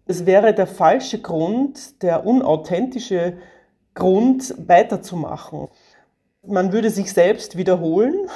Es 0.05 0.25
wäre 0.25 0.53
der 0.53 0.67
falsche 0.67 1.19
Grund, 1.19 2.01
der 2.01 2.25
unauthentische 2.25 3.39
Grund, 3.93 4.55
weiterzumachen. 4.57 5.67
Man 6.45 6.71
würde 6.71 6.91
sich 6.91 7.11
selbst 7.11 7.57
wiederholen 7.57 8.29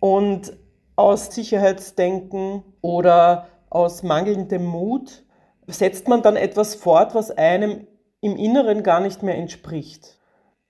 und 0.00 0.52
aus 1.00 1.34
Sicherheitsdenken 1.34 2.62
oder 2.80 3.48
aus 3.70 4.02
mangelndem 4.02 4.64
Mut 4.64 5.24
setzt 5.66 6.08
man 6.08 6.22
dann 6.22 6.36
etwas 6.36 6.74
fort, 6.74 7.14
was 7.14 7.30
einem 7.30 7.86
im 8.20 8.36
Inneren 8.36 8.82
gar 8.82 9.00
nicht 9.00 9.22
mehr 9.22 9.36
entspricht. 9.36 10.18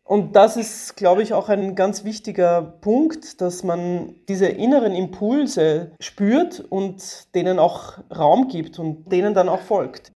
Und 0.05 0.35
das 0.35 0.57
ist, 0.57 0.97
glaube 0.97 1.23
ich, 1.23 1.33
auch 1.35 1.49
ein 1.49 1.77
ganz 1.77 2.03
wichtiger 2.03 2.63
Punkt, 2.63 3.41
dass 3.41 3.63
man 3.63 4.17
diese 4.29 4.47
inneren 4.47 4.93
Impulse 4.93 5.93
spürt 6.01 6.59
und 6.69 7.33
denen 7.35 7.61
auch 7.61 7.99
Raum 8.11 8.49
gibt 8.49 8.79
und 8.81 9.13
denen 9.13 9.35
dann 9.35 9.49
auch 9.49 9.61
folgt. 9.61 10.11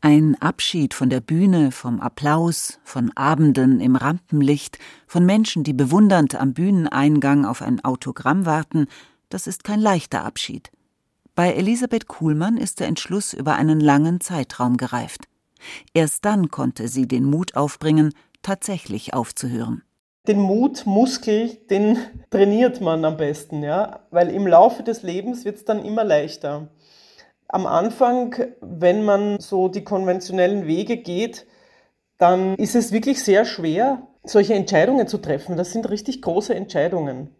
Ein 0.00 0.36
Abschied 0.40 0.94
von 0.94 1.10
der 1.10 1.20
Bühne, 1.20 1.72
vom 1.72 2.00
Applaus, 2.00 2.78
von 2.84 3.10
Abenden 3.16 3.80
im 3.80 3.96
Rampenlicht, 3.96 4.78
von 5.08 5.26
Menschen, 5.26 5.64
die 5.64 5.72
bewundernd 5.72 6.36
am 6.36 6.54
Bühneneingang 6.54 7.44
auf 7.44 7.62
ein 7.62 7.84
Autogramm 7.84 8.46
warten, 8.46 8.86
das 9.28 9.46
ist 9.46 9.64
kein 9.64 9.80
leichter 9.80 10.24
Abschied. 10.24 10.70
Bei 11.34 11.52
Elisabeth 11.52 12.08
Kuhlmann 12.08 12.56
ist 12.56 12.80
der 12.80 12.86
Entschluss 12.86 13.34
über 13.34 13.56
einen 13.56 13.80
langen 13.80 14.20
Zeitraum 14.20 14.76
gereift. 14.76 15.28
Erst 15.92 16.24
dann 16.24 16.50
konnte 16.50 16.88
sie 16.88 17.06
den 17.06 17.24
Mut 17.24 17.56
aufbringen, 17.56 18.14
tatsächlich 18.42 19.12
aufzuhören. 19.12 19.82
Den 20.28 20.40
Mutmuskel, 20.40 21.56
den 21.70 21.98
trainiert 22.30 22.80
man 22.80 23.04
am 23.04 23.16
besten, 23.16 23.62
ja, 23.62 24.00
weil 24.10 24.30
im 24.30 24.46
Laufe 24.46 24.82
des 24.82 25.02
Lebens 25.02 25.44
wird 25.44 25.56
es 25.56 25.64
dann 25.64 25.84
immer 25.84 26.04
leichter. 26.04 26.68
Am 27.48 27.66
Anfang, 27.66 28.34
wenn 28.60 29.04
man 29.04 29.38
so 29.38 29.68
die 29.68 29.84
konventionellen 29.84 30.66
Wege 30.66 30.96
geht, 30.96 31.46
dann 32.18 32.56
ist 32.56 32.74
es 32.74 32.92
wirklich 32.92 33.22
sehr 33.22 33.44
schwer, 33.44 34.08
solche 34.24 34.54
Entscheidungen 34.54 35.06
zu 35.06 35.18
treffen. 35.18 35.56
Das 35.56 35.72
sind 35.72 35.88
richtig 35.88 36.22
große 36.22 36.54
Entscheidungen. 36.54 37.30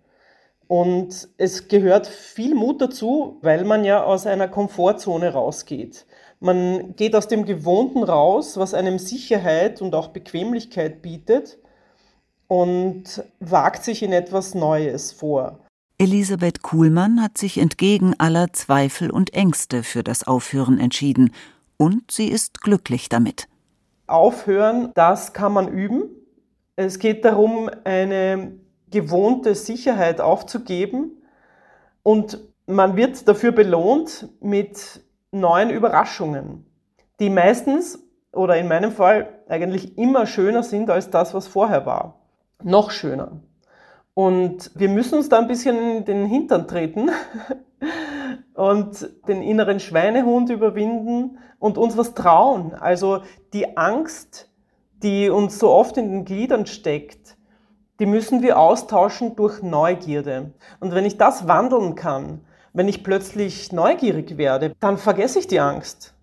Und 0.69 1.29
es 1.39 1.69
gehört 1.69 2.07
viel 2.07 2.55
Mut 2.55 2.81
dazu, 2.81 3.39
weil 3.43 3.65
man 3.65 3.85
ja 3.85 4.03
aus 4.03 4.27
einer 4.27 4.49
Komfortzone 4.49 5.33
rausgeht. 5.33 6.07
Man 6.41 6.97
geht 6.97 7.15
aus 7.15 7.29
dem 7.29 7.45
Gewohnten 7.45 8.03
raus, 8.03 8.57
was 8.57 8.75
einem 8.75 8.99
Sicherheit 8.99 9.81
und 9.81 9.95
auch 9.95 10.09
Bequemlichkeit 10.09 11.03
bietet 11.03 11.59
und 12.49 13.23
wagt 13.41 13.85
sich 13.85 14.03
in 14.03 14.13
etwas 14.13 14.55
Neues 14.55 15.13
vor. 15.13 15.61
Elisabeth 15.99 16.63
Kuhlmann 16.63 17.23
hat 17.23 17.39
sich 17.39 17.59
entgegen 17.59 18.15
aller 18.19 18.53
Zweifel 18.53 19.11
und 19.11 19.33
Ängste 19.33 19.83
für 19.83 20.03
das 20.03 20.27
Aufhören 20.27 20.79
entschieden 20.79 21.33
und 21.79 22.11
sie 22.11 22.29
ist 22.29 22.61
glücklich 22.61 23.09
damit. 23.09 23.49
Aufhören, 24.07 24.91
das 24.95 25.33
kann 25.33 25.53
man 25.53 25.69
üben. 25.69 26.05
Es 26.77 26.99
geht 26.99 27.25
darum, 27.25 27.71
eine 27.85 28.53
gewohnte 28.91 29.55
Sicherheit 29.55 30.21
aufzugeben 30.21 31.23
und 32.03 32.41
man 32.67 32.97
wird 32.97 33.29
dafür 33.29 33.53
belohnt 33.53 34.29
mit 34.41 35.01
neuen 35.31 35.71
Überraschungen, 35.71 36.67
die 37.21 37.31
meistens 37.31 38.03
oder 38.33 38.57
in 38.57 38.69
meinem 38.69 38.93
Fall 38.93 39.41
eigentlich 39.49 39.97
immer 39.99 40.27
schöner 40.27 40.63
sind 40.63 40.91
als 40.91 41.11
das, 41.11 41.35
was 41.35 41.49
vorher 41.49 41.87
war. 41.87 42.21
Noch 42.63 42.91
schöner. 42.91 43.41
Und 44.15 44.71
wir 44.75 44.89
müssen 44.89 45.19
uns 45.19 45.29
da 45.29 45.39
ein 45.39 45.49
bisschen 45.49 45.99
in 45.99 46.05
den 46.05 46.27
Hintern 46.27 46.67
treten 46.67 47.11
und 48.55 49.11
den 49.29 49.43
inneren 49.43 49.79
Schweinehund 49.81 50.51
überwinden 50.51 51.39
und 51.59 51.77
uns 51.79 51.97
was 51.97 52.15
trauen. 52.15 52.75
Also 52.75 53.23
die 53.53 53.77
Angst, 53.77 54.51
die 55.03 55.29
uns 55.29 55.59
so 55.59 55.71
oft 55.71 55.97
in 55.99 56.11
den 56.11 56.25
Gliedern 56.25 56.67
steckt, 56.67 57.36
die 57.99 58.07
müssen 58.07 58.43
wir 58.43 58.59
austauschen 58.59 59.37
durch 59.37 59.63
Neugierde. 59.63 60.53
Und 60.81 60.95
wenn 60.95 61.05
ich 61.05 61.17
das 61.17 61.49
wandeln 61.49 61.95
kann, 61.95 62.41
wenn 62.73 62.89
ich 62.89 63.05
plötzlich 63.05 63.73
neugierig 63.73 64.37
werde, 64.37 64.75
dann 64.81 64.99
vergesse 64.99 65.39
ich 65.39 65.47
die 65.47 65.61
Angst. 65.61 66.15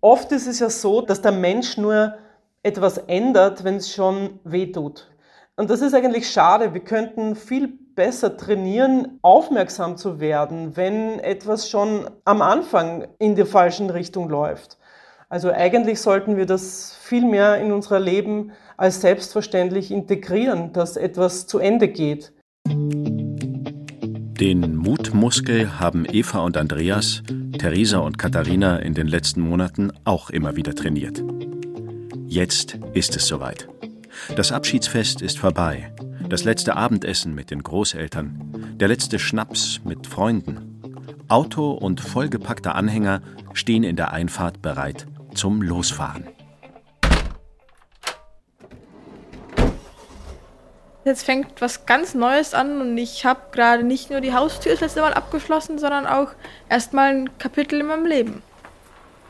Oft 0.00 0.32
ist 0.32 0.46
es 0.46 0.58
ja 0.58 0.70
so, 0.70 1.02
dass 1.02 1.22
der 1.22 1.32
Mensch 1.32 1.76
nur 1.76 2.14
etwas 2.62 2.98
ändert, 2.98 3.64
wenn 3.64 3.76
es 3.76 3.92
schon 3.92 4.40
weh 4.44 4.72
tut. 4.72 5.10
Und 5.56 5.70
das 5.70 5.82
ist 5.82 5.94
eigentlich 5.94 6.30
schade. 6.30 6.74
Wir 6.74 6.80
könnten 6.80 7.36
viel 7.36 7.68
besser 7.94 8.36
trainieren, 8.36 9.18
aufmerksam 9.22 9.96
zu 9.96 10.20
werden, 10.20 10.76
wenn 10.76 11.18
etwas 11.20 11.68
schon 11.68 12.08
am 12.24 12.40
Anfang 12.40 13.06
in 13.18 13.34
die 13.34 13.44
falschen 13.44 13.90
Richtung 13.90 14.28
läuft. 14.28 14.78
Also 15.28 15.52
eigentlich 15.52 16.00
sollten 16.00 16.36
wir 16.36 16.46
das 16.46 16.96
viel 17.00 17.24
mehr 17.24 17.58
in 17.58 17.72
unser 17.72 18.00
Leben 18.00 18.52
als 18.80 19.02
selbstverständlich 19.02 19.90
integrieren, 19.90 20.72
dass 20.72 20.96
etwas 20.96 21.46
zu 21.46 21.58
Ende 21.58 21.88
geht. 21.88 22.32
Den 24.40 24.74
Mutmuskel 24.74 25.78
haben 25.78 26.06
Eva 26.10 26.38
und 26.40 26.56
Andreas, 26.56 27.22
Theresa 27.58 27.98
und 27.98 28.16
Katharina 28.16 28.78
in 28.78 28.94
den 28.94 29.06
letzten 29.06 29.42
Monaten 29.42 29.92
auch 30.04 30.30
immer 30.30 30.56
wieder 30.56 30.74
trainiert. 30.74 31.22
Jetzt 32.26 32.78
ist 32.94 33.16
es 33.16 33.26
soweit. 33.26 33.68
Das 34.34 34.50
Abschiedsfest 34.50 35.20
ist 35.20 35.38
vorbei. 35.38 35.92
Das 36.30 36.44
letzte 36.44 36.74
Abendessen 36.74 37.34
mit 37.34 37.50
den 37.50 37.62
Großeltern. 37.62 38.76
Der 38.80 38.88
letzte 38.88 39.18
Schnaps 39.18 39.82
mit 39.84 40.06
Freunden. 40.06 40.80
Auto 41.28 41.72
und 41.72 42.00
vollgepackter 42.00 42.74
Anhänger 42.74 43.20
stehen 43.52 43.82
in 43.82 43.96
der 43.96 44.12
Einfahrt 44.12 44.62
bereit 44.62 45.06
zum 45.34 45.60
Losfahren. 45.60 46.24
Jetzt 51.04 51.24
fängt 51.24 51.60
was 51.62 51.86
ganz 51.86 52.14
Neues 52.14 52.52
an 52.52 52.80
und 52.80 52.98
ich 52.98 53.24
habe 53.24 53.40
gerade 53.52 53.82
nicht 53.82 54.10
nur 54.10 54.20
die 54.20 54.34
Haustür 54.34 54.72
das 54.72 54.80
letzte 54.80 55.00
Mal 55.00 55.14
abgeschlossen, 55.14 55.78
sondern 55.78 56.06
auch 56.06 56.28
erstmal 56.68 57.14
ein 57.14 57.38
Kapitel 57.38 57.80
in 57.80 57.86
meinem 57.86 58.04
Leben. 58.04 58.42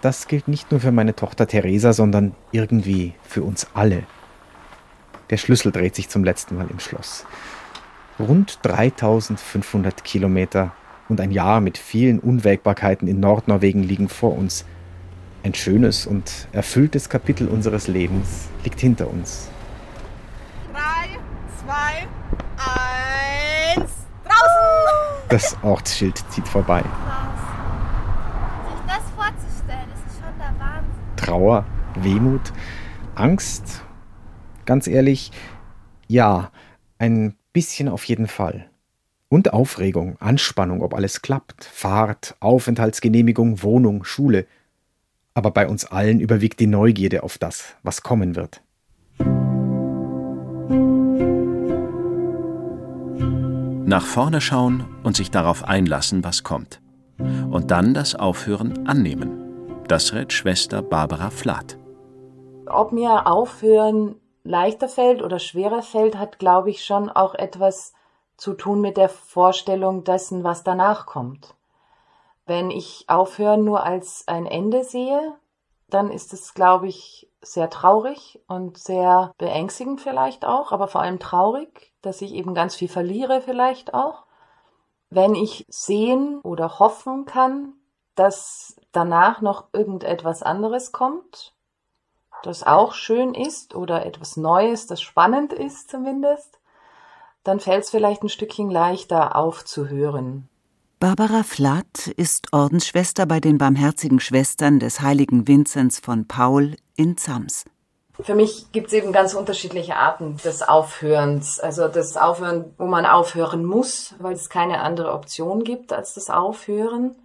Das 0.00 0.26
gilt 0.26 0.48
nicht 0.48 0.72
nur 0.72 0.80
für 0.80 0.90
meine 0.90 1.14
Tochter 1.14 1.46
Theresa, 1.46 1.92
sondern 1.92 2.34
irgendwie 2.50 3.14
für 3.22 3.44
uns 3.44 3.68
alle. 3.74 4.02
Der 5.28 5.36
Schlüssel 5.36 5.70
dreht 5.70 5.94
sich 5.94 6.08
zum 6.08 6.24
letzten 6.24 6.56
Mal 6.56 6.66
im 6.70 6.80
Schloss. 6.80 7.24
Rund 8.18 8.58
3500 8.62 10.02
Kilometer 10.02 10.72
und 11.08 11.20
ein 11.20 11.30
Jahr 11.30 11.60
mit 11.60 11.78
vielen 11.78 12.18
Unwägbarkeiten 12.18 13.06
in 13.06 13.20
Nordnorwegen 13.20 13.84
liegen 13.84 14.08
vor 14.08 14.36
uns. 14.36 14.64
Ein 15.44 15.54
schönes 15.54 16.06
und 16.06 16.48
erfülltes 16.50 17.08
Kapitel 17.08 17.46
unseres 17.46 17.86
Lebens 17.86 18.48
liegt 18.64 18.80
hinter 18.80 19.08
uns. 19.08 19.50
Das 25.30 25.56
Ortsschild 25.62 26.18
zieht 26.30 26.48
vorbei. 26.48 26.82
Sich 26.82 26.92
das 28.86 29.02
vorzustellen. 29.16 29.88
Trauer, 31.14 31.64
Wehmut, 31.94 32.52
Angst? 33.14 33.82
Ganz 34.64 34.88
ehrlich, 34.88 35.30
ja, 36.08 36.50
ein 36.98 37.36
bisschen 37.52 37.88
auf 37.88 38.02
jeden 38.04 38.26
Fall. 38.26 38.68
Und 39.28 39.52
Aufregung, 39.52 40.16
Anspannung, 40.18 40.82
ob 40.82 40.94
alles 40.94 41.22
klappt, 41.22 41.64
Fahrt, 41.64 42.34
Aufenthaltsgenehmigung, 42.40 43.62
Wohnung, 43.62 44.02
Schule. 44.02 44.48
Aber 45.34 45.52
bei 45.52 45.68
uns 45.68 45.84
allen 45.84 46.18
überwiegt 46.18 46.58
die 46.58 46.66
Neugierde 46.66 47.22
auf 47.22 47.38
das, 47.38 47.76
was 47.84 48.02
kommen 48.02 48.34
wird. 48.34 48.62
Nach 53.90 54.06
vorne 54.06 54.40
schauen 54.40 54.86
und 55.02 55.16
sich 55.16 55.32
darauf 55.32 55.64
einlassen, 55.64 56.22
was 56.22 56.44
kommt. 56.44 56.80
Und 57.18 57.72
dann 57.72 57.92
das 57.92 58.14
Aufhören 58.14 58.86
annehmen. 58.86 59.82
Das 59.88 60.12
rät 60.12 60.32
Schwester 60.32 60.80
Barbara 60.80 61.30
Flath. 61.30 61.76
Ob 62.68 62.92
mir 62.92 63.26
Aufhören 63.26 64.14
leichter 64.44 64.88
fällt 64.88 65.22
oder 65.24 65.40
schwerer 65.40 65.82
fällt, 65.82 66.16
hat, 66.16 66.38
glaube 66.38 66.70
ich, 66.70 66.84
schon 66.84 67.10
auch 67.10 67.34
etwas 67.34 67.92
zu 68.36 68.54
tun 68.54 68.80
mit 68.80 68.96
der 68.96 69.08
Vorstellung 69.08 70.04
dessen, 70.04 70.44
was 70.44 70.62
danach 70.62 71.06
kommt. 71.06 71.56
Wenn 72.46 72.70
ich 72.70 73.06
Aufhören 73.08 73.64
nur 73.64 73.82
als 73.82 74.22
ein 74.28 74.46
Ende 74.46 74.84
sehe, 74.84 75.34
dann 75.90 76.10
ist 76.10 76.32
es, 76.32 76.54
glaube 76.54 76.88
ich, 76.88 77.28
sehr 77.42 77.70
traurig 77.70 78.40
und 78.48 78.78
sehr 78.78 79.34
beängstigend 79.38 80.00
vielleicht 80.00 80.44
auch, 80.44 80.72
aber 80.72 80.88
vor 80.88 81.00
allem 81.00 81.18
traurig, 81.18 81.92
dass 82.02 82.22
ich 82.22 82.34
eben 82.34 82.54
ganz 82.54 82.74
viel 82.74 82.88
verliere 82.88 83.40
vielleicht 83.40 83.94
auch. 83.94 84.24
Wenn 85.08 85.34
ich 85.34 85.66
sehen 85.68 86.40
oder 86.42 86.78
hoffen 86.78 87.24
kann, 87.24 87.74
dass 88.14 88.76
danach 88.92 89.40
noch 89.40 89.68
irgendetwas 89.72 90.42
anderes 90.42 90.92
kommt, 90.92 91.54
das 92.42 92.66
auch 92.66 92.94
schön 92.94 93.34
ist 93.34 93.74
oder 93.74 94.06
etwas 94.06 94.36
Neues, 94.36 94.86
das 94.86 95.00
spannend 95.00 95.52
ist 95.52 95.90
zumindest, 95.90 96.60
dann 97.44 97.60
fällt 97.60 97.84
es 97.84 97.90
vielleicht 97.90 98.22
ein 98.22 98.28
Stückchen 98.28 98.70
leichter 98.70 99.36
aufzuhören. 99.36 100.48
Barbara 101.02 101.44
Flatt 101.44 102.08
ist 102.18 102.52
Ordensschwester 102.52 103.24
bei 103.24 103.40
den 103.40 103.56
Barmherzigen 103.56 104.20
Schwestern 104.20 104.78
des 104.80 105.00
heiligen 105.00 105.48
Vinzenz 105.48 105.98
von 105.98 106.28
Paul 106.28 106.76
in 106.94 107.16
Zams. 107.16 107.64
Für 108.20 108.34
mich 108.34 108.70
gibt 108.72 108.88
es 108.88 108.92
eben 108.92 109.10
ganz 109.10 109.32
unterschiedliche 109.32 109.96
Arten 109.96 110.36
des 110.44 110.60
Aufhörens. 110.60 111.58
Also 111.58 111.88
das 111.88 112.18
Aufhören, 112.18 112.74
wo 112.76 112.84
man 112.84 113.06
aufhören 113.06 113.64
muss, 113.64 114.14
weil 114.18 114.34
es 114.34 114.50
keine 114.50 114.82
andere 114.82 115.14
Option 115.14 115.64
gibt 115.64 115.94
als 115.94 116.12
das 116.12 116.28
Aufhören. 116.28 117.16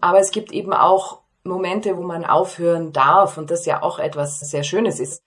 Aber 0.00 0.20
es 0.20 0.30
gibt 0.30 0.52
eben 0.52 0.72
auch 0.72 1.22
Momente, 1.42 1.96
wo 1.96 2.02
man 2.02 2.24
aufhören 2.24 2.92
darf 2.92 3.36
und 3.36 3.50
das 3.50 3.66
ja 3.66 3.82
auch 3.82 3.98
etwas 3.98 4.38
sehr 4.38 4.62
Schönes 4.62 5.00
ist. 5.00 5.24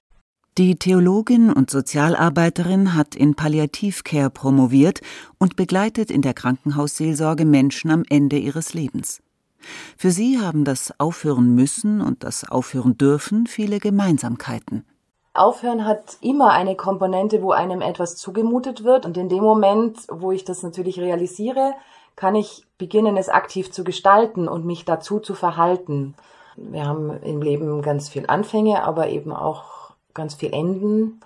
Die 0.58 0.78
Theologin 0.78 1.52
und 1.52 1.70
Sozialarbeiterin 1.70 2.96
hat 2.96 3.14
in 3.14 3.36
Palliativcare 3.36 4.30
promoviert 4.30 5.02
und 5.38 5.58
begleitet 5.58 6.10
in 6.10 6.22
der 6.22 6.34
Krankenhausseelsorge 6.34 7.44
Menschen 7.44 7.92
am 7.92 8.06
Ende 8.10 8.38
ihres 8.38 8.74
Lebens. 8.74 9.22
Für 9.98 10.12
sie 10.12 10.40
haben 10.40 10.64
das 10.64 10.98
Aufhören 10.98 11.54
müssen 11.56 12.00
und 12.00 12.24
das 12.24 12.50
Aufhören 12.50 12.98
dürfen 12.98 13.48
viele 13.48 13.80
Gemeinsamkeiten. 13.80 14.86
Aufhören 15.34 15.84
hat 15.84 16.16
immer 16.22 16.52
eine 16.52 16.78
Komponente, 16.78 17.42
wo 17.42 17.52
einem 17.52 17.82
etwas 17.82 18.16
zugemutet 18.16 18.86
wird 18.86 19.06
und 19.06 19.18
in 19.18 19.28
dem 19.28 19.44
Moment, 19.44 19.98
wo 20.10 20.32
ich 20.32 20.46
das 20.46 20.64
natürlich 20.64 21.02
realisiere, 21.02 21.74
kann 22.16 22.34
ich 22.34 22.66
beginnen, 22.78 23.18
es 23.18 23.28
aktiv 23.28 23.74
zu 23.74 23.84
gestalten 23.84 24.48
und 24.48 24.66
mich 24.66 24.86
dazu 24.86 25.20
zu 25.20 25.34
verhalten. 25.34 26.16
Wir 26.56 26.86
haben 26.86 27.22
im 27.24 27.42
Leben 27.42 27.82
ganz 27.82 28.08
viel 28.08 28.28
Anfänge, 28.28 28.84
aber 28.84 29.10
eben 29.10 29.34
auch 29.34 29.85
ganz 30.16 30.34
viel 30.34 30.54
Enden. 30.54 31.20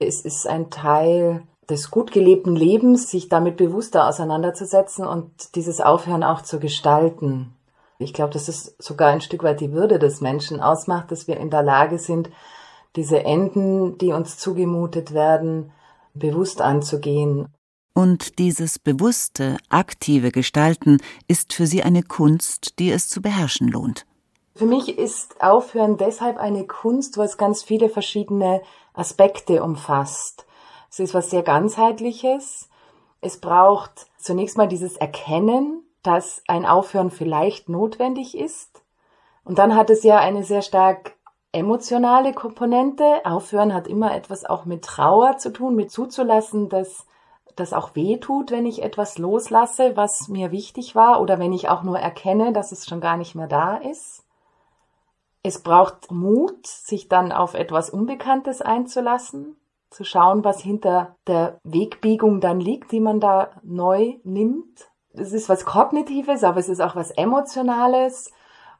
Es 0.00 0.20
ist 0.20 0.48
ein 0.48 0.70
Teil 0.70 1.44
des 1.70 1.92
gut 1.92 2.10
gelebten 2.10 2.56
Lebens, 2.56 3.08
sich 3.08 3.28
damit 3.28 3.56
bewusster 3.56 4.08
auseinanderzusetzen 4.08 5.06
und 5.06 5.54
dieses 5.54 5.80
Aufhören 5.80 6.24
auch 6.24 6.42
zu 6.42 6.58
gestalten. 6.58 7.54
Ich 7.98 8.12
glaube, 8.12 8.32
dass 8.32 8.48
es 8.48 8.74
sogar 8.78 9.10
ein 9.10 9.20
Stück 9.20 9.44
weit 9.44 9.60
die 9.60 9.72
Würde 9.72 10.00
des 10.00 10.20
Menschen 10.20 10.60
ausmacht, 10.60 11.12
dass 11.12 11.28
wir 11.28 11.36
in 11.36 11.50
der 11.50 11.62
Lage 11.62 11.98
sind, 11.98 12.30
diese 12.96 13.24
Enden, 13.24 13.96
die 13.98 14.12
uns 14.12 14.38
zugemutet 14.38 15.14
werden, 15.14 15.70
bewusst 16.14 16.60
anzugehen. 16.60 17.48
Und 17.94 18.38
dieses 18.38 18.78
bewusste, 18.78 19.56
aktive 19.68 20.32
Gestalten 20.32 20.98
ist 21.28 21.52
für 21.52 21.66
sie 21.66 21.82
eine 21.82 22.02
Kunst, 22.02 22.78
die 22.78 22.90
es 22.90 23.08
zu 23.08 23.22
beherrschen 23.22 23.68
lohnt. 23.68 24.06
Für 24.54 24.66
mich 24.66 24.98
ist 24.98 25.42
Aufhören 25.42 25.96
deshalb 25.96 26.36
eine 26.36 26.66
Kunst, 26.66 27.16
weil 27.16 27.24
es 27.24 27.38
ganz 27.38 27.62
viele 27.62 27.88
verschiedene 27.88 28.60
Aspekte 28.92 29.62
umfasst. 29.62 30.46
Es 30.90 31.00
ist 31.00 31.14
was 31.14 31.30
sehr 31.30 31.42
ganzheitliches. 31.42 32.68
Es 33.22 33.40
braucht 33.40 34.08
zunächst 34.18 34.58
mal 34.58 34.68
dieses 34.68 34.98
Erkennen, 34.98 35.82
dass 36.02 36.42
ein 36.48 36.66
Aufhören 36.66 37.10
vielleicht 37.10 37.70
notwendig 37.70 38.36
ist. 38.36 38.82
Und 39.44 39.58
dann 39.58 39.74
hat 39.74 39.88
es 39.88 40.02
ja 40.02 40.18
eine 40.18 40.44
sehr 40.44 40.62
stark 40.62 41.16
emotionale 41.52 42.34
Komponente. 42.34 43.24
Aufhören 43.24 43.72
hat 43.72 43.88
immer 43.88 44.14
etwas 44.14 44.44
auch 44.44 44.66
mit 44.66 44.84
Trauer 44.84 45.38
zu 45.38 45.50
tun, 45.50 45.74
mit 45.74 45.90
zuzulassen, 45.90 46.68
dass 46.68 47.06
das 47.56 47.72
auch 47.72 47.94
weh 47.94 48.18
tut, 48.18 48.50
wenn 48.50 48.66
ich 48.66 48.82
etwas 48.82 49.18
loslasse, 49.18 49.96
was 49.96 50.28
mir 50.28 50.50
wichtig 50.50 50.94
war 50.94 51.20
oder 51.20 51.38
wenn 51.38 51.52
ich 51.52 51.68
auch 51.68 51.82
nur 51.82 51.98
erkenne, 51.98 52.52
dass 52.52 52.72
es 52.72 52.86
schon 52.86 53.00
gar 53.00 53.16
nicht 53.16 53.34
mehr 53.34 53.48
da 53.48 53.76
ist. 53.76 54.24
Es 55.42 55.62
braucht 55.62 56.10
Mut, 56.10 56.66
sich 56.66 57.08
dann 57.08 57.32
auf 57.32 57.54
etwas 57.54 57.90
Unbekanntes 57.90 58.62
einzulassen, 58.62 59.56
zu 59.90 60.04
schauen, 60.04 60.44
was 60.44 60.60
hinter 60.60 61.16
der 61.26 61.58
Wegbiegung 61.64 62.40
dann 62.40 62.60
liegt, 62.60 62.92
die 62.92 63.00
man 63.00 63.20
da 63.20 63.50
neu 63.62 64.14
nimmt. 64.24 64.88
Es 65.12 65.32
ist 65.32 65.48
was 65.48 65.64
Kognitives, 65.64 66.44
aber 66.44 66.60
es 66.60 66.68
ist 66.68 66.80
auch 66.80 66.96
was 66.96 67.10
Emotionales. 67.10 68.30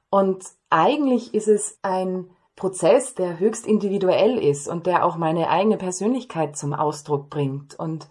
Und 0.09 0.44
eigentlich 0.70 1.35
ist 1.35 1.48
es 1.48 1.79
ein 1.83 2.31
Prozess, 2.57 3.14
der 3.14 3.38
höchst 3.38 3.66
individuell 3.66 4.38
ist 4.38 4.68
und 4.68 4.87
der 4.87 5.05
auch 5.05 5.16
meine 5.16 5.48
eigene 5.48 5.77
Persönlichkeit 5.77 6.57
zum 6.57 6.75
Ausdruck 6.75 7.29
bringt. 7.29 7.79
Und 7.79 8.09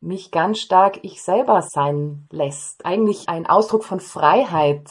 mich 0.00 0.30
ganz 0.30 0.58
stark 0.58 1.00
ich 1.02 1.22
selber 1.22 1.62
sein 1.62 2.26
lässt. 2.30 2.84
Eigentlich 2.86 3.28
ein 3.28 3.46
Ausdruck 3.46 3.84
von 3.84 4.00
Freiheit. 4.00 4.88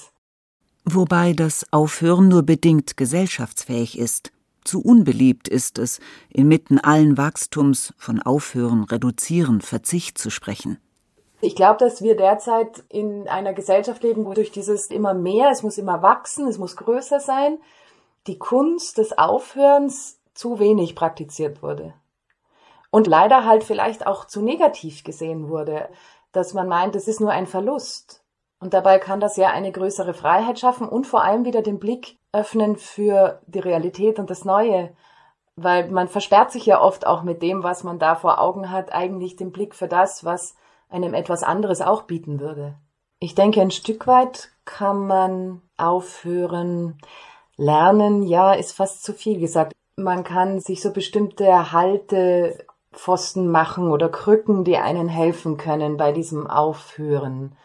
Wobei 0.91 1.33
das 1.33 1.67
Aufhören 1.71 2.29
nur 2.29 2.41
bedingt 2.41 2.97
gesellschaftsfähig 2.97 3.99
ist. 3.99 4.31
Zu 4.63 4.81
unbeliebt 4.81 5.47
ist 5.47 5.77
es, 5.77 5.99
inmitten 6.29 6.79
allen 6.79 7.15
Wachstums 7.15 7.93
von 7.99 8.19
Aufhören, 8.19 8.85
Reduzieren, 8.85 9.61
Verzicht 9.61 10.17
zu 10.17 10.31
sprechen. 10.31 10.79
Ich 11.41 11.55
glaube, 11.55 11.77
dass 11.77 12.01
wir 12.01 12.17
derzeit 12.17 12.83
in 12.89 13.27
einer 13.27 13.53
Gesellschaft 13.53 14.01
leben, 14.01 14.25
wo 14.25 14.33
durch 14.33 14.51
dieses 14.51 14.87
immer 14.87 15.13
mehr, 15.13 15.51
es 15.51 15.61
muss 15.61 15.77
immer 15.77 16.01
wachsen, 16.01 16.47
es 16.47 16.57
muss 16.57 16.75
größer 16.75 17.19
sein, 17.19 17.59
die 18.25 18.39
Kunst 18.39 18.97
des 18.97 19.15
Aufhörens 19.15 20.17
zu 20.33 20.57
wenig 20.57 20.95
praktiziert 20.95 21.61
wurde 21.61 21.93
und 22.89 23.05
leider 23.05 23.45
halt 23.45 23.63
vielleicht 23.63 24.07
auch 24.07 24.25
zu 24.25 24.41
negativ 24.41 25.03
gesehen 25.03 25.49
wurde, 25.49 25.87
dass 26.31 26.55
man 26.55 26.67
meint, 26.67 26.95
es 26.95 27.07
ist 27.07 27.21
nur 27.21 27.31
ein 27.31 27.45
Verlust. 27.45 28.18
Und 28.59 28.73
dabei 28.73 28.99
kann 28.99 29.19
das 29.19 29.37
ja 29.37 29.49
eine 29.49 29.71
größere 29.71 30.13
Freiheit 30.13 30.59
schaffen 30.59 30.87
und 30.87 31.07
vor 31.07 31.23
allem 31.23 31.45
wieder 31.45 31.61
den 31.61 31.79
Blick 31.79 32.17
öffnen 32.33 32.75
für 32.75 33.41
die 33.47 33.59
Realität 33.59 34.19
und 34.19 34.29
das 34.29 34.43
Neue. 34.45 34.93
Weil 35.55 35.89
man 35.89 36.07
versperrt 36.07 36.51
sich 36.51 36.65
ja 36.65 36.81
oft 36.81 37.07
auch 37.07 37.23
mit 37.23 37.41
dem, 37.41 37.63
was 37.63 37.83
man 37.83 37.99
da 37.99 38.15
vor 38.15 38.39
Augen 38.39 38.69
hat, 38.71 38.93
eigentlich 38.93 39.35
den 39.35 39.51
Blick 39.51 39.75
für 39.75 39.87
das, 39.87 40.25
was 40.25 40.55
einem 40.89 41.13
etwas 41.13 41.43
anderes 41.43 41.81
auch 41.81 42.03
bieten 42.03 42.39
würde. 42.39 42.75
Ich 43.19 43.35
denke, 43.35 43.61
ein 43.61 43.71
Stück 43.71 44.07
weit 44.07 44.51
kann 44.65 45.07
man 45.07 45.61
aufhören. 45.77 46.97
Lernen, 47.57 48.23
ja, 48.23 48.53
ist 48.53 48.71
fast 48.71 49.03
zu 49.03 49.13
viel 49.13 49.39
gesagt. 49.39 49.73
Man 49.97 50.23
kann 50.23 50.59
sich 50.59 50.81
so 50.81 50.93
bestimmte 50.93 51.73
Halte 51.73 52.65
Pfosten 52.93 53.51
machen 53.51 53.91
oder 53.91 54.09
Krücken, 54.09 54.63
die 54.63 54.77
einen 54.77 55.09
helfen 55.09 55.57
können 55.57 55.97
bei 55.97 56.11
diesem 56.11 56.47
Aufhören. 56.47 57.55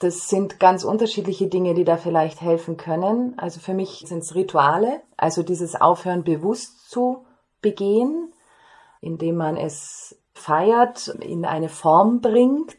Das 0.00 0.28
sind 0.28 0.58
ganz 0.58 0.82
unterschiedliche 0.82 1.46
Dinge, 1.48 1.74
die 1.74 1.84
da 1.84 1.98
vielleicht 1.98 2.40
helfen 2.40 2.78
können. 2.78 3.38
Also 3.38 3.60
für 3.60 3.74
mich 3.74 4.02
sind 4.06 4.20
es 4.22 4.34
Rituale, 4.34 5.02
also 5.18 5.42
dieses 5.42 5.78
Aufhören 5.78 6.24
bewusst 6.24 6.90
zu 6.90 7.26
begehen, 7.60 8.32
indem 9.02 9.36
man 9.36 9.58
es 9.58 10.18
feiert, 10.32 11.08
in 11.08 11.44
eine 11.44 11.68
Form 11.68 12.22
bringt, 12.22 12.78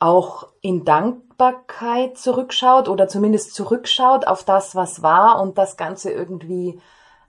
auch 0.00 0.48
in 0.60 0.84
Dankbarkeit 0.84 2.18
zurückschaut 2.18 2.88
oder 2.88 3.06
zumindest 3.06 3.54
zurückschaut 3.54 4.26
auf 4.26 4.42
das, 4.42 4.74
was 4.74 5.04
war 5.04 5.40
und 5.40 5.58
das 5.58 5.76
Ganze 5.76 6.10
irgendwie 6.10 6.80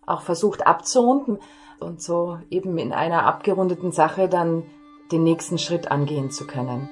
auch 0.07 0.21
versucht 0.21 0.65
abzurunden 0.65 1.37
und 1.79 2.01
so 2.01 2.39
eben 2.49 2.79
in 2.79 2.93
einer 2.93 3.27
abgerundeten 3.27 3.91
Sache 3.91 4.27
dann 4.27 4.63
den 5.11 5.23
nächsten 5.23 5.59
Schritt 5.59 5.91
angehen 5.91 6.31
zu 6.31 6.47
können. 6.47 6.89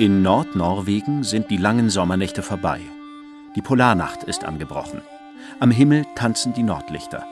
In 0.00 0.22
Nordnorwegen 0.22 1.24
sind 1.24 1.50
die 1.50 1.58
langen 1.58 1.90
Sommernächte 1.90 2.42
vorbei. 2.42 2.80
Die 3.54 3.60
Polarnacht 3.60 4.22
ist 4.22 4.44
angebrochen. 4.44 5.02
Am 5.58 5.70
Himmel 5.70 6.06
tanzen 6.14 6.54
die 6.54 6.62
Nordlichter. 6.62 7.26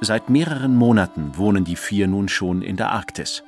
Seit 0.00 0.28
mehreren 0.28 0.74
Monaten 0.74 1.36
wohnen 1.36 1.64
die 1.64 1.76
vier 1.76 2.08
nun 2.08 2.28
schon 2.28 2.62
in 2.62 2.76
der 2.76 2.90
Arktis. 2.90 3.44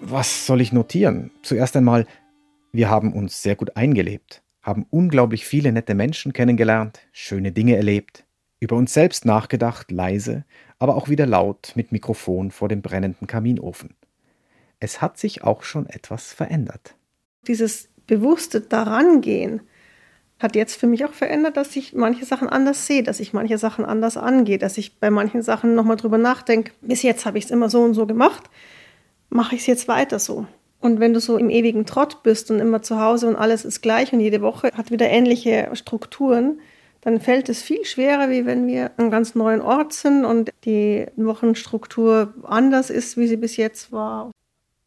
Was 0.00 0.46
soll 0.46 0.60
ich 0.60 0.72
notieren? 0.72 1.32
Zuerst 1.42 1.76
einmal, 1.76 2.06
wir 2.70 2.90
haben 2.90 3.12
uns 3.12 3.42
sehr 3.42 3.56
gut 3.56 3.76
eingelebt, 3.76 4.44
haben 4.62 4.86
unglaublich 4.88 5.44
viele 5.44 5.72
nette 5.72 5.96
Menschen 5.96 6.32
kennengelernt, 6.32 7.00
schöne 7.10 7.50
Dinge 7.50 7.74
erlebt, 7.74 8.24
über 8.60 8.76
uns 8.76 8.94
selbst 8.94 9.24
nachgedacht, 9.24 9.90
leise, 9.90 10.44
aber 10.78 10.94
auch 10.94 11.08
wieder 11.08 11.26
laut 11.26 11.72
mit 11.74 11.90
Mikrofon 11.90 12.52
vor 12.52 12.68
dem 12.68 12.82
brennenden 12.82 13.26
Kaminofen. 13.26 13.96
Es 14.78 15.02
hat 15.02 15.18
sich 15.18 15.42
auch 15.42 15.64
schon 15.64 15.86
etwas 15.86 16.32
verändert. 16.32 16.94
Dieses 17.48 17.88
bewusste 18.06 18.60
Darangehen 18.60 19.62
hat 20.38 20.54
jetzt 20.54 20.76
für 20.76 20.86
mich 20.86 21.04
auch 21.04 21.12
verändert, 21.12 21.56
dass 21.56 21.74
ich 21.74 21.94
manche 21.94 22.24
Sachen 22.24 22.48
anders 22.48 22.86
sehe, 22.86 23.02
dass 23.02 23.18
ich 23.18 23.32
manche 23.32 23.58
Sachen 23.58 23.84
anders 23.84 24.16
angehe, 24.16 24.58
dass 24.58 24.78
ich 24.78 24.98
bei 25.00 25.10
manchen 25.10 25.42
Sachen 25.42 25.74
nochmal 25.74 25.96
drüber 25.96 26.18
nachdenke. 26.18 26.72
Bis 26.80 27.02
jetzt 27.02 27.26
habe 27.26 27.38
ich 27.38 27.46
es 27.46 27.50
immer 27.50 27.68
so 27.68 27.82
und 27.82 27.94
so 27.94 28.06
gemacht, 28.06 28.44
mache 29.30 29.56
ich 29.56 29.62
es 29.62 29.66
jetzt 29.66 29.88
weiter 29.88 30.18
so. 30.18 30.46
Und 30.80 31.00
wenn 31.00 31.12
du 31.12 31.20
so 31.20 31.36
im 31.36 31.50
ewigen 31.50 31.86
Trott 31.86 32.22
bist 32.22 32.52
und 32.52 32.60
immer 32.60 32.82
zu 32.82 33.00
Hause 33.00 33.26
und 33.26 33.34
alles 33.34 33.64
ist 33.64 33.80
gleich 33.80 34.12
und 34.12 34.20
jede 34.20 34.40
Woche 34.42 34.70
hat 34.74 34.92
wieder 34.92 35.08
ähnliche 35.08 35.70
Strukturen, 35.72 36.60
dann 37.00 37.20
fällt 37.20 37.48
es 37.48 37.62
viel 37.62 37.84
schwerer, 37.84 38.30
wie 38.30 38.46
wenn 38.46 38.66
wir 38.66 38.92
an 38.96 39.10
ganz 39.10 39.34
neuen 39.34 39.60
Ort 39.60 39.92
sind 39.92 40.24
und 40.24 40.50
die 40.64 41.06
Wochenstruktur 41.16 42.34
anders 42.44 42.90
ist, 42.90 43.16
wie 43.16 43.26
sie 43.26 43.36
bis 43.36 43.56
jetzt 43.56 43.90
war. 43.90 44.30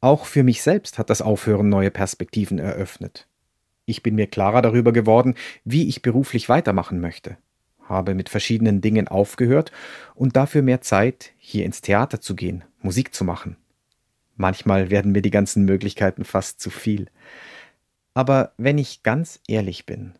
Auch 0.02 0.26
für 0.26 0.42
mich 0.42 0.64
selbst 0.64 0.98
hat 0.98 1.12
das 1.12 1.22
Aufhören 1.22 1.70
neue 1.70 1.92
Perspektiven 1.92 2.58
eröffnet. 2.58 3.28
Ich 3.86 4.02
bin 4.02 4.16
mir 4.16 4.26
klarer 4.26 4.64
darüber 4.64 4.92
geworden, 4.92 5.36
wie 5.64 5.88
ich 5.88 6.02
beruflich 6.02 6.50
weitermachen 6.50 7.00
möchte, 7.00 7.38
habe 7.88 8.16
mit 8.16 8.28
verschiedenen 8.28 8.82
Dingen 8.82 9.08
aufgehört 9.08 9.72
und 10.16 10.36
dafür 10.36 10.64
mehr 10.64 10.82
Zeit, 10.82 11.34
hier 11.38 11.66
ins 11.66 11.82
Theater 11.82 12.20
zu 12.20 12.36
gehen, 12.36 12.64
Musik 12.82 13.14
zu 13.14 13.24
machen. 13.24 13.58
Manchmal 14.38 14.90
werden 14.90 15.12
mir 15.12 15.22
die 15.22 15.30
ganzen 15.30 15.66
Möglichkeiten 15.66 16.24
fast 16.24 16.60
zu 16.60 16.72
viel. 16.72 17.08
Aber 18.16 18.54
wenn 18.58 18.80
ich 18.80 19.04
ganz 19.04 19.40
ehrlich 19.48 19.86
bin, 19.86 20.14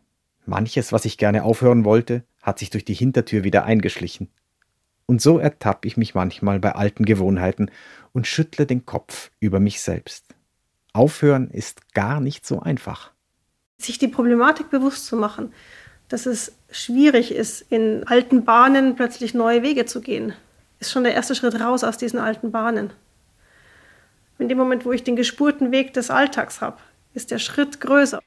manches, 0.46 0.92
was 0.92 1.06
ich 1.06 1.18
gerne 1.18 1.42
aufhören 1.42 1.84
wollte, 1.84 2.22
hat 2.40 2.60
sich 2.60 2.70
durch 2.70 2.84
die 2.84 2.94
Hintertür 2.94 3.42
wieder 3.42 3.64
eingeschlichen. 3.64 4.28
Und 5.12 5.20
so 5.20 5.38
ertappe 5.38 5.86
ich 5.86 5.98
mich 5.98 6.14
manchmal 6.14 6.58
bei 6.58 6.74
alten 6.74 7.04
Gewohnheiten 7.04 7.70
und 8.14 8.26
schüttle 8.26 8.64
den 8.64 8.86
Kopf 8.86 9.30
über 9.40 9.60
mich 9.60 9.82
selbst. 9.82 10.24
Aufhören 10.94 11.50
ist 11.50 11.92
gar 11.92 12.18
nicht 12.18 12.46
so 12.46 12.60
einfach. 12.60 13.10
Sich 13.76 13.98
die 13.98 14.08
Problematik 14.08 14.70
bewusst 14.70 15.04
zu 15.04 15.18
machen, 15.18 15.52
dass 16.08 16.24
es 16.24 16.56
schwierig 16.70 17.30
ist, 17.30 17.60
in 17.60 18.04
alten 18.06 18.46
Bahnen 18.46 18.96
plötzlich 18.96 19.34
neue 19.34 19.62
Wege 19.62 19.84
zu 19.84 20.00
gehen, 20.00 20.32
ist 20.80 20.90
schon 20.90 21.04
der 21.04 21.12
erste 21.12 21.34
Schritt 21.34 21.60
raus 21.60 21.84
aus 21.84 21.98
diesen 21.98 22.18
alten 22.18 22.50
Bahnen. 22.50 22.90
In 24.38 24.48
dem 24.48 24.56
Moment, 24.56 24.86
wo 24.86 24.92
ich 24.92 25.04
den 25.04 25.16
gespurten 25.16 25.72
Weg 25.72 25.92
des 25.92 26.08
Alltags 26.08 26.62
habe, 26.62 26.78
ist 27.12 27.30
der 27.30 27.38
Schritt 27.38 27.82
größer. 27.82 28.22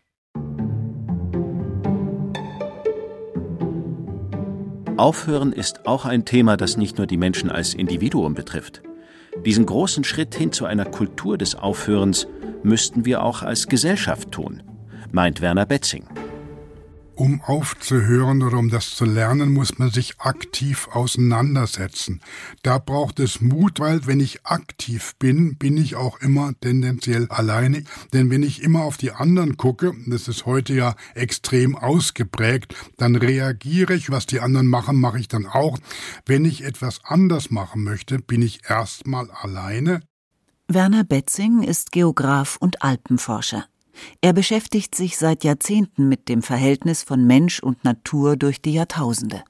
Aufhören 4.97 5.51
ist 5.51 5.88
auch 5.88 6.05
ein 6.05 6.23
Thema, 6.23 6.55
das 6.55 6.77
nicht 6.77 6.97
nur 6.97 7.05
die 7.05 7.17
Menschen 7.17 7.51
als 7.51 7.73
Individuum 7.73 8.34
betrifft. 8.34 8.81
Diesen 9.45 9.65
großen 9.65 10.05
Schritt 10.05 10.36
hin 10.36 10.53
zu 10.53 10.65
einer 10.65 10.86
Kultur 10.86 11.38
des 11.38 11.55
Aufhörens 11.55 12.27
müssten 12.63 13.03
wir 13.03 13.21
auch 13.21 13.41
als 13.41 13.67
Gesellschaft 13.67 14.31
tun, 14.31 14.63
meint 15.12 15.41
Werner 15.41 15.65
Betzing. 15.65 16.05
Um 17.15 17.41
aufzuhören 17.41 18.43
oder 18.43 18.58
um 18.58 18.69
das 18.69 18.93
zu 18.95 19.06
lernen, 19.06 19.54
muss 19.54 19.78
man 19.80 19.89
sich 19.89 20.19
aktiv 20.19 20.89
auseinandersetzen. 20.91 22.21
Da 22.62 22.78
braucht 22.78 23.19
es 23.21 23.39
Mut, 23.39 23.80
weil 23.80 24.06
wenn 24.06 24.19
ich 24.19 24.45
aktiv 24.45 25.15
bin, 25.17 25.56
bin 25.56 25.78
ich 25.78 25.95
auch 25.95 26.19
immer 26.19 26.54
tendenziell 26.60 27.28
alleine. 27.30 27.84
Denn 28.12 28.30
wenn 28.30 28.43
ich 28.43 28.62
immer 28.62 28.84
auf 28.84 28.97
die 28.97 29.12
anderen 29.12 29.56
gucke, 29.56 29.93
das 30.08 30.28
ist 30.28 30.45
heute 30.45 30.73
ja 30.73 30.95
extrem 31.13 31.78
ausgeprägt, 31.78 32.75
dann 32.97 33.15
reagiere 33.15 33.93
ich, 33.93 34.10
was 34.12 34.25
die 34.25 34.41
anderen 34.41 34.67
machen, 34.67 34.97
mache 34.97 35.19
ich 35.19 35.30
dann 35.30 35.45
auch. 35.45 35.80
Wenn 36.25 36.43
ich 36.43 36.63
etwas 36.65 36.99
anders 37.06 37.49
machen 37.49 37.84
möchte, 37.84 38.19
bin 38.19 38.41
ich 38.41 38.69
erstmal 38.69 39.32
alleine. 39.32 40.01
Werner 40.67 41.04
Betzing 41.04 41.62
ist 41.62 41.91
Geograf 41.91 42.58
und 42.60 42.82
Alpenforscher. 42.82 43.65
Er 44.21 44.34
beschäftigt 44.34 44.95
sich 44.95 45.17
seit 45.17 45.43
Jahrzehnten 45.43 46.10
mit 46.10 46.29
dem 46.29 46.41
Verhältnis 46.41 47.03
von 47.03 47.25
Mensch 47.25 47.60
und 47.60 47.84
Natur 47.84 48.38
durch 48.38 48.62
die 48.62 48.73
Jahrtausende. 48.73 49.43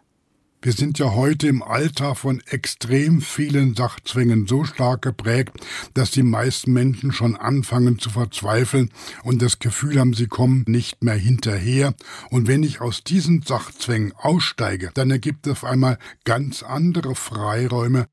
Wir 0.65 0.73
sind 0.73 0.97
ja 0.97 1.13
heute 1.13 1.47
im 1.47 1.61
Alter 1.61 2.15
von 2.15 2.41
extrem 2.49 3.21
vielen 3.21 3.75
Sachzwängen 3.75 4.47
so 4.47 4.63
stark 4.63 5.03
geprägt, 5.03 5.53
dass 5.93 6.09
die 6.09 6.23
meisten 6.23 6.73
Menschen 6.73 7.11
schon 7.11 7.35
anfangen 7.35 7.99
zu 7.99 8.09
verzweifeln 8.09 8.89
und 9.23 9.43
das 9.43 9.59
Gefühl 9.59 9.99
haben, 9.99 10.15
sie 10.15 10.25
kommen 10.25 10.65
nicht 10.67 11.03
mehr 11.03 11.13
hinterher. 11.13 11.93
Und 12.31 12.47
wenn 12.47 12.63
ich 12.63 12.81
aus 12.81 13.03
diesen 13.03 13.43
Sachzwängen 13.43 14.11
aussteige, 14.17 14.89
dann 14.95 15.11
ergibt 15.11 15.45
es 15.45 15.51
auf 15.51 15.65
einmal 15.65 15.99
ganz 16.23 16.63
andere 16.63 17.13
Freiräume. 17.13 18.07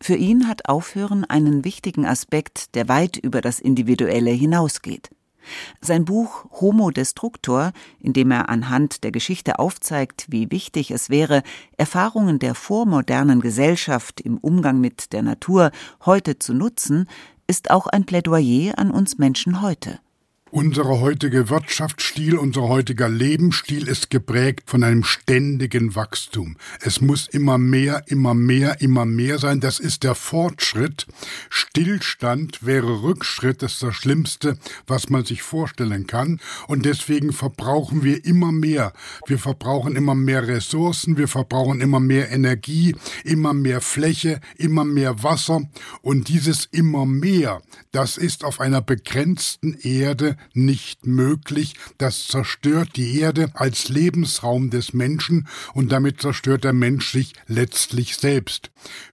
Für 0.00 0.16
ihn 0.16 0.48
hat 0.48 0.66
Aufhören 0.66 1.26
einen 1.26 1.62
wichtigen 1.62 2.06
Aspekt, 2.06 2.74
der 2.74 2.88
weit 2.88 3.18
über 3.18 3.42
das 3.42 3.60
Individuelle 3.60 4.30
hinausgeht. 4.30 5.10
Sein 5.80 6.04
Buch 6.04 6.46
Homo 6.60 6.90
Destructor, 6.90 7.72
in 8.00 8.12
dem 8.12 8.30
er 8.30 8.48
anhand 8.48 9.04
der 9.04 9.12
Geschichte 9.12 9.58
aufzeigt, 9.58 10.26
wie 10.28 10.50
wichtig 10.50 10.90
es 10.90 11.10
wäre, 11.10 11.42
Erfahrungen 11.76 12.38
der 12.38 12.54
vormodernen 12.54 13.40
Gesellschaft 13.40 14.20
im 14.20 14.38
Umgang 14.38 14.80
mit 14.80 15.12
der 15.12 15.22
Natur 15.22 15.70
heute 16.04 16.38
zu 16.38 16.54
nutzen, 16.54 17.08
ist 17.46 17.70
auch 17.70 17.86
ein 17.86 18.04
Plädoyer 18.04 18.78
an 18.78 18.90
uns 18.90 19.18
Menschen 19.18 19.62
heute. 19.62 19.98
Unser 20.50 20.84
heutiger 20.86 21.50
Wirtschaftsstil, 21.50 22.38
unser 22.38 22.62
heutiger 22.62 23.10
Lebensstil 23.10 23.86
ist 23.86 24.08
geprägt 24.08 24.70
von 24.70 24.82
einem 24.82 25.04
ständigen 25.04 25.94
Wachstum. 25.94 26.56
Es 26.80 27.02
muss 27.02 27.28
immer 27.28 27.58
mehr, 27.58 28.04
immer 28.06 28.32
mehr, 28.32 28.80
immer 28.80 29.04
mehr 29.04 29.38
sein. 29.38 29.60
Das 29.60 29.78
ist 29.78 30.04
der 30.04 30.14
Fortschritt. 30.14 31.06
Stillstand 31.50 32.64
wäre 32.64 33.02
Rückschritt. 33.02 33.62
Das 33.62 33.74
ist 33.74 33.82
das 33.82 33.94
Schlimmste, 33.94 34.56
was 34.86 35.10
man 35.10 35.26
sich 35.26 35.42
vorstellen 35.42 36.06
kann. 36.06 36.40
Und 36.66 36.86
deswegen 36.86 37.34
verbrauchen 37.34 38.02
wir 38.02 38.24
immer 38.24 38.50
mehr. 38.50 38.94
Wir 39.26 39.38
verbrauchen 39.38 39.96
immer 39.96 40.14
mehr 40.14 40.48
Ressourcen. 40.48 41.18
Wir 41.18 41.28
verbrauchen 41.28 41.82
immer 41.82 42.00
mehr 42.00 42.30
Energie, 42.30 42.96
immer 43.22 43.52
mehr 43.52 43.82
Fläche, 43.82 44.40
immer 44.56 44.86
mehr 44.86 45.22
Wasser. 45.22 45.60
Und 46.00 46.28
dieses 46.28 46.64
immer 46.64 47.04
mehr, 47.04 47.60
das 47.92 48.16
ist 48.16 48.44
auf 48.44 48.60
einer 48.60 48.80
begrenzten 48.80 49.74
Erde 49.82 50.37
nicht 50.54 51.06
möglich. 51.06 51.74
Das 51.98 52.26
zerstört 52.26 52.90
die 52.96 53.20
Erde 53.20 53.50
als 53.54 53.88
Lebensraum 53.88 54.70
des 54.70 54.92
Menschen 54.92 55.48
und 55.74 55.92
damit 55.92 56.20
zerstört 56.20 56.64
der 56.64 56.72
Mensch 56.72 57.12
sich 57.12 57.34
letztlich 57.46 58.16
selbst. 58.16 58.70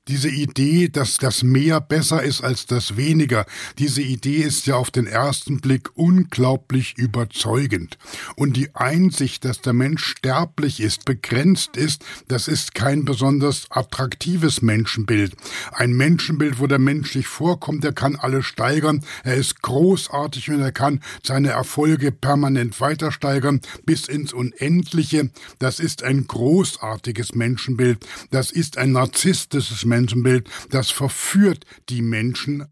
Diese 0.07 0.29
Idee, 0.29 0.87
dass 0.87 1.17
das 1.17 1.41
Mehr 1.41 1.81
besser 1.81 2.21
ist 2.21 2.43
als 2.43 2.67
das 2.67 2.95
Weniger, 2.95 3.47
diese 3.79 4.03
Idee 4.03 4.43
ist 4.43 4.67
ja 4.67 4.75
auf 4.75 4.91
den 4.91 5.07
ersten 5.07 5.61
Blick 5.61 5.89
unglaublich 5.97 6.95
überzeugend. 6.95 7.97
Und 8.35 8.55
die 8.55 8.75
Einsicht, 8.75 9.45
dass 9.45 9.61
der 9.61 9.73
Mensch 9.73 10.05
sterblich 10.05 10.79
ist, 10.79 11.05
begrenzt 11.05 11.75
ist, 11.75 12.05
das 12.27 12.47
ist 12.47 12.75
kein 12.75 13.03
besonders 13.03 13.65
attraktives 13.71 14.61
Menschenbild. 14.61 15.35
Ein 15.71 15.93
Menschenbild, 15.93 16.59
wo 16.59 16.67
der 16.67 16.77
Mensch 16.77 17.13
sich 17.13 17.25
vorkommt, 17.25 17.83
der 17.83 17.93
kann 17.93 18.15
alles 18.15 18.45
steigern, 18.45 19.03
er 19.23 19.33
ist 19.33 19.63
großartig 19.63 20.51
und 20.51 20.61
er 20.61 20.71
kann 20.71 21.01
seine 21.23 21.49
Erfolge 21.49 22.11
permanent 22.11 22.79
weiter 22.79 23.11
steigern 23.11 23.59
bis 23.87 24.07
ins 24.07 24.33
Unendliche. 24.33 25.31
Das 25.57 25.79
ist 25.79 26.03
ein 26.03 26.27
großartiges 26.27 27.33
Menschenbild, 27.33 28.05
das 28.29 28.51
ist 28.51 28.77
ein 28.77 28.91
narzisstisches 28.91 29.83
Menschenbild. 29.83 29.94
Menschenbild, 29.95 30.49
das 30.69 30.91
verführt 30.91 31.65
die 31.89 32.01
Menschen. 32.01 32.65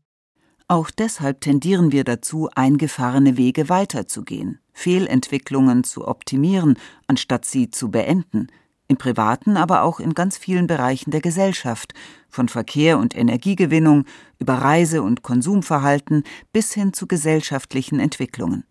Auch 0.67 0.91
deshalb 0.91 1.39
tendieren 1.41 1.91
wir 1.91 2.03
dazu, 2.03 2.49
eingefahrene 2.53 3.37
Wege 3.37 3.69
weiterzugehen, 3.69 4.59
Fehlentwicklungen 4.73 5.83
zu 5.83 6.07
optimieren, 6.07 6.77
anstatt 7.07 7.45
sie 7.45 7.69
zu 7.69 7.91
beenden, 7.91 8.47
im 8.87 8.97
privaten, 8.97 9.55
aber 9.55 9.83
auch 9.83 9.99
in 9.99 10.13
ganz 10.13 10.37
vielen 10.37 10.67
Bereichen 10.67 11.11
der 11.11 11.21
Gesellschaft, 11.21 11.93
von 12.27 12.49
Verkehr 12.49 12.97
und 12.97 13.15
Energiegewinnung 13.15 14.05
über 14.39 14.55
Reise- 14.55 15.03
und 15.03 15.21
Konsumverhalten 15.21 16.23
bis 16.51 16.73
hin 16.73 16.91
zu 16.91 17.07
gesellschaftlichen 17.07 17.99
Entwicklungen. 17.99 18.65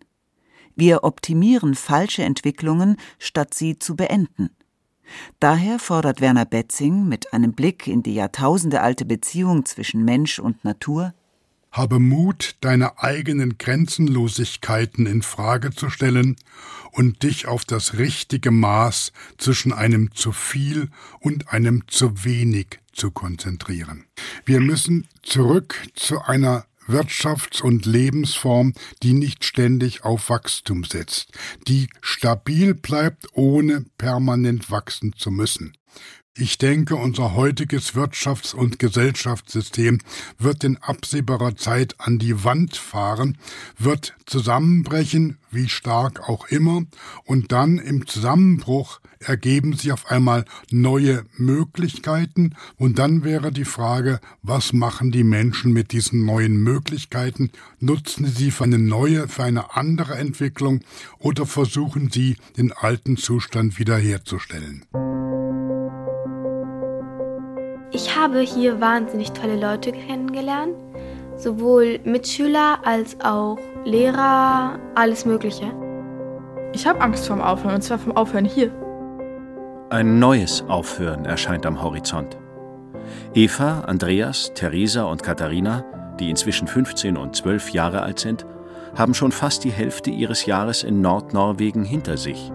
Wir 0.75 1.03
optimieren 1.03 1.73
falsche 1.73 2.23
Entwicklungen, 2.23 2.97
statt 3.17 3.53
sie 3.53 3.79
zu 3.79 3.95
beenden. 3.95 4.49
Daher 5.39 5.79
fordert 5.79 6.21
Werner 6.21 6.45
Betzing 6.45 7.07
mit 7.07 7.33
einem 7.33 7.53
Blick 7.53 7.87
in 7.87 8.03
die 8.03 8.15
jahrtausendealte 8.15 9.05
Beziehung 9.05 9.65
zwischen 9.65 10.05
Mensch 10.05 10.39
und 10.39 10.63
Natur 10.63 11.13
Habe 11.71 11.99
Mut, 11.99 12.55
deine 12.61 12.99
eigenen 12.99 13.57
Grenzenlosigkeiten 13.57 15.05
in 15.05 15.21
Frage 15.21 15.71
zu 15.71 15.89
stellen 15.89 16.35
und 16.91 17.23
dich 17.23 17.47
auf 17.47 17.65
das 17.65 17.97
richtige 17.97 18.51
Maß 18.51 19.11
zwischen 19.37 19.73
einem 19.73 20.13
zu 20.13 20.31
viel 20.31 20.89
und 21.19 21.51
einem 21.51 21.83
zu 21.87 22.23
wenig 22.23 22.79
zu 22.93 23.11
konzentrieren. 23.11 24.05
Wir 24.45 24.59
müssen 24.59 25.07
zurück 25.23 25.75
zu 25.95 26.21
einer 26.21 26.65
Wirtschafts- 26.87 27.61
und 27.61 27.85
Lebensform, 27.85 28.73
die 29.01 29.13
nicht 29.13 29.45
ständig 29.45 30.03
auf 30.03 30.29
Wachstum 30.29 30.83
setzt, 30.83 31.31
die 31.67 31.89
stabil 32.01 32.73
bleibt, 32.73 33.27
ohne 33.33 33.85
permanent 33.97 34.71
wachsen 34.71 35.13
zu 35.15 35.31
müssen. 35.31 35.77
Ich 36.35 36.57
denke, 36.57 36.95
unser 36.95 37.35
heutiges 37.35 37.93
Wirtschafts- 37.93 38.55
und 38.55 38.79
Gesellschaftssystem 38.79 39.99
wird 40.39 40.63
in 40.63 40.77
absehbarer 40.77 41.55
Zeit 41.55 41.93
an 41.99 42.17
die 42.17 42.43
Wand 42.43 42.75
fahren, 42.75 43.37
wird 43.77 44.15
zusammenbrechen, 44.25 45.37
wie 45.51 45.69
stark 45.69 46.27
auch 46.27 46.47
immer, 46.47 46.85
und 47.25 47.51
dann 47.51 47.77
im 47.77 48.07
Zusammenbruch 48.07 48.99
ergeben 49.19 49.73
sich 49.73 49.91
auf 49.91 50.09
einmal 50.09 50.45
neue 50.71 51.23
Möglichkeiten, 51.37 52.55
und 52.77 52.97
dann 52.97 53.23
wäre 53.23 53.51
die 53.51 53.63
Frage, 53.63 54.19
was 54.41 54.73
machen 54.73 55.11
die 55.11 55.23
Menschen 55.23 55.71
mit 55.71 55.91
diesen 55.91 56.25
neuen 56.25 56.57
Möglichkeiten? 56.57 57.51
Nutzen 57.79 58.25
sie 58.25 58.49
für 58.49 58.63
eine 58.63 58.79
neue, 58.79 59.27
für 59.27 59.43
eine 59.43 59.75
andere 59.75 60.15
Entwicklung 60.15 60.81
oder 61.19 61.45
versuchen 61.45 62.09
sie, 62.09 62.37
den 62.57 62.71
alten 62.71 63.17
Zustand 63.17 63.77
wiederherzustellen? 63.77 64.83
Ich 67.95 68.17
habe 68.17 68.39
hier 68.39 68.81
wahnsinnig 68.81 69.33
tolle 69.33 69.55
Leute 69.55 69.91
kennengelernt, 69.91 70.73
sowohl 71.37 71.99
Mitschüler 72.03 72.79
als 72.83 73.15
auch 73.23 73.59
Lehrer, 73.85 74.79
alles 74.95 75.25
Mögliche. 75.25 75.71
Ich 76.73 76.87
habe 76.87 77.01
Angst 77.01 77.27
vorm 77.27 77.39
Aufhören, 77.39 77.75
und 77.75 77.83
zwar 77.83 77.99
vom 77.99 78.17
Aufhören 78.17 78.45
hier. 78.45 78.71
Ein 79.91 80.17
neues 80.17 80.63
Aufhören 80.67 81.25
erscheint 81.25 81.67
am 81.67 81.83
Horizont. 81.83 82.35
Eva, 83.35 83.81
Andreas, 83.81 84.51
Theresa 84.55 85.03
und 85.03 85.21
Katharina, 85.21 85.85
die 86.19 86.31
inzwischen 86.31 86.67
15 86.67 87.15
und 87.15 87.35
12 87.35 87.69
Jahre 87.73 88.01
alt 88.01 88.17
sind, 88.17 88.47
haben 88.95 89.13
schon 89.13 89.31
fast 89.31 89.63
die 89.65 89.71
Hälfte 89.71 90.09
ihres 90.09 90.47
Jahres 90.47 90.81
in 90.81 91.01
Nordnorwegen 91.01 91.83
hinter 91.83 92.17
sich. 92.17 92.51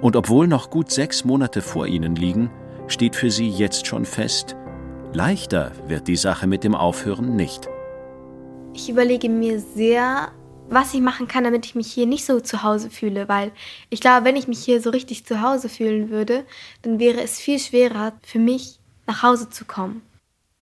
Und 0.00 0.16
obwohl 0.16 0.48
noch 0.48 0.70
gut 0.70 0.90
sechs 0.90 1.24
Monate 1.24 1.62
vor 1.62 1.86
ihnen 1.86 2.16
liegen, 2.16 2.50
steht 2.88 3.16
für 3.16 3.30
sie 3.30 3.48
jetzt 3.48 3.86
schon 3.86 4.04
fest, 4.04 4.56
leichter 5.12 5.72
wird 5.86 6.08
die 6.08 6.16
Sache 6.16 6.46
mit 6.46 6.64
dem 6.64 6.74
Aufhören 6.74 7.36
nicht. 7.36 7.68
Ich 8.74 8.88
überlege 8.90 9.28
mir 9.28 9.60
sehr, 9.60 10.32
was 10.68 10.94
ich 10.94 11.00
machen 11.00 11.28
kann, 11.28 11.44
damit 11.44 11.64
ich 11.66 11.74
mich 11.74 11.92
hier 11.92 12.06
nicht 12.06 12.24
so 12.24 12.40
zu 12.40 12.62
Hause 12.62 12.90
fühle, 12.90 13.28
weil 13.28 13.52
ich 13.90 14.00
glaube, 14.00 14.24
wenn 14.24 14.36
ich 14.36 14.48
mich 14.48 14.58
hier 14.58 14.80
so 14.80 14.90
richtig 14.90 15.24
zu 15.24 15.40
Hause 15.40 15.68
fühlen 15.68 16.10
würde, 16.10 16.44
dann 16.82 16.98
wäre 16.98 17.20
es 17.20 17.38
viel 17.38 17.58
schwerer 17.58 18.12
für 18.22 18.38
mich, 18.38 18.80
nach 19.06 19.22
Hause 19.22 19.48
zu 19.50 19.64
kommen. 19.64 20.02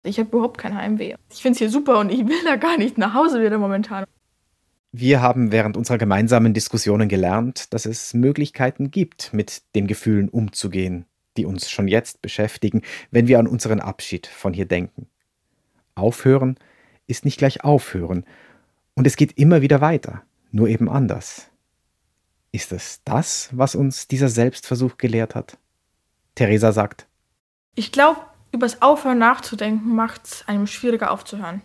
Ich 0.02 0.18
habe 0.18 0.28
überhaupt 0.28 0.58
kein 0.58 0.76
Heimweh. 0.76 1.14
Ich 1.32 1.40
finde 1.40 1.52
es 1.52 1.58
hier 1.58 1.70
super 1.70 1.98
und 1.98 2.10
ich 2.10 2.26
will 2.26 2.44
da 2.44 2.56
gar 2.56 2.76
nicht 2.76 2.98
nach 2.98 3.14
Hause 3.14 3.42
wieder 3.42 3.58
momentan. 3.58 4.04
Wir 4.92 5.20
haben 5.20 5.50
während 5.50 5.76
unserer 5.76 5.98
gemeinsamen 5.98 6.54
Diskussionen 6.54 7.08
gelernt, 7.08 7.72
dass 7.72 7.84
es 7.84 8.14
Möglichkeiten 8.14 8.92
gibt, 8.92 9.32
mit 9.32 9.62
den 9.74 9.88
Gefühlen 9.88 10.28
umzugehen, 10.28 11.06
die 11.36 11.46
uns 11.46 11.70
schon 11.70 11.88
jetzt 11.88 12.22
beschäftigen, 12.22 12.82
wenn 13.10 13.28
wir 13.28 13.38
an 13.38 13.46
unseren 13.46 13.80
Abschied 13.80 14.26
von 14.26 14.52
hier 14.52 14.66
denken. 14.66 15.08
Aufhören 15.94 16.56
ist 17.06 17.24
nicht 17.24 17.38
gleich 17.38 17.64
aufhören, 17.64 18.24
und 18.94 19.06
es 19.06 19.16
geht 19.16 19.36
immer 19.38 19.60
wieder 19.60 19.80
weiter, 19.80 20.22
nur 20.52 20.68
eben 20.68 20.88
anders. 20.88 21.50
Ist 22.52 22.72
es 22.72 23.02
das, 23.04 23.48
was 23.52 23.74
uns 23.74 24.06
dieser 24.06 24.28
Selbstversuch 24.28 24.96
gelehrt 24.96 25.34
hat? 25.34 25.58
Theresa 26.36 26.72
sagt, 26.72 27.06
Ich 27.74 27.90
glaube, 27.90 28.20
übers 28.52 28.80
Aufhören 28.82 29.18
nachzudenken 29.18 29.94
macht 29.94 30.26
es 30.26 30.48
einem 30.48 30.68
schwieriger 30.68 31.10
aufzuhören. 31.10 31.62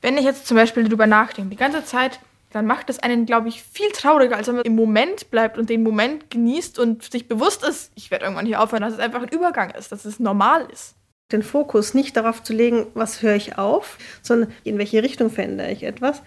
Wenn 0.00 0.18
ich 0.18 0.24
jetzt 0.24 0.46
zum 0.46 0.56
Beispiel 0.56 0.82
darüber 0.82 1.06
nachdenke, 1.06 1.50
die 1.50 1.56
ganze 1.56 1.84
Zeit, 1.84 2.18
dann 2.52 2.66
macht 2.66 2.90
es 2.90 2.98
einen, 2.98 3.26
glaube 3.26 3.48
ich, 3.48 3.62
viel 3.62 3.90
trauriger, 3.92 4.36
als 4.36 4.46
wenn 4.46 4.56
man 4.56 4.64
im 4.64 4.76
Moment 4.76 5.30
bleibt 5.30 5.58
und 5.58 5.70
den 5.70 5.82
Moment 5.82 6.30
genießt 6.30 6.78
und 6.78 7.10
sich 7.10 7.26
bewusst 7.26 7.64
ist, 7.64 7.90
ich 7.94 8.10
werde 8.10 8.26
irgendwann 8.26 8.46
hier 8.46 8.60
aufhören, 8.60 8.82
dass 8.82 8.92
es 8.92 8.98
einfach 8.98 9.22
ein 9.22 9.28
Übergang 9.28 9.70
ist, 9.70 9.90
dass 9.90 10.04
es 10.04 10.20
normal 10.20 10.68
ist. 10.70 10.94
Den 11.32 11.42
Fokus 11.42 11.94
nicht 11.94 12.16
darauf 12.16 12.42
zu 12.42 12.52
legen, 12.52 12.86
was 12.94 13.22
höre 13.22 13.36
ich 13.36 13.56
auf, 13.56 13.96
sondern 14.20 14.52
in 14.64 14.78
welche 14.78 15.02
Richtung 15.02 15.30
verändere 15.30 15.72
ich 15.72 15.82
etwas. 15.82 16.22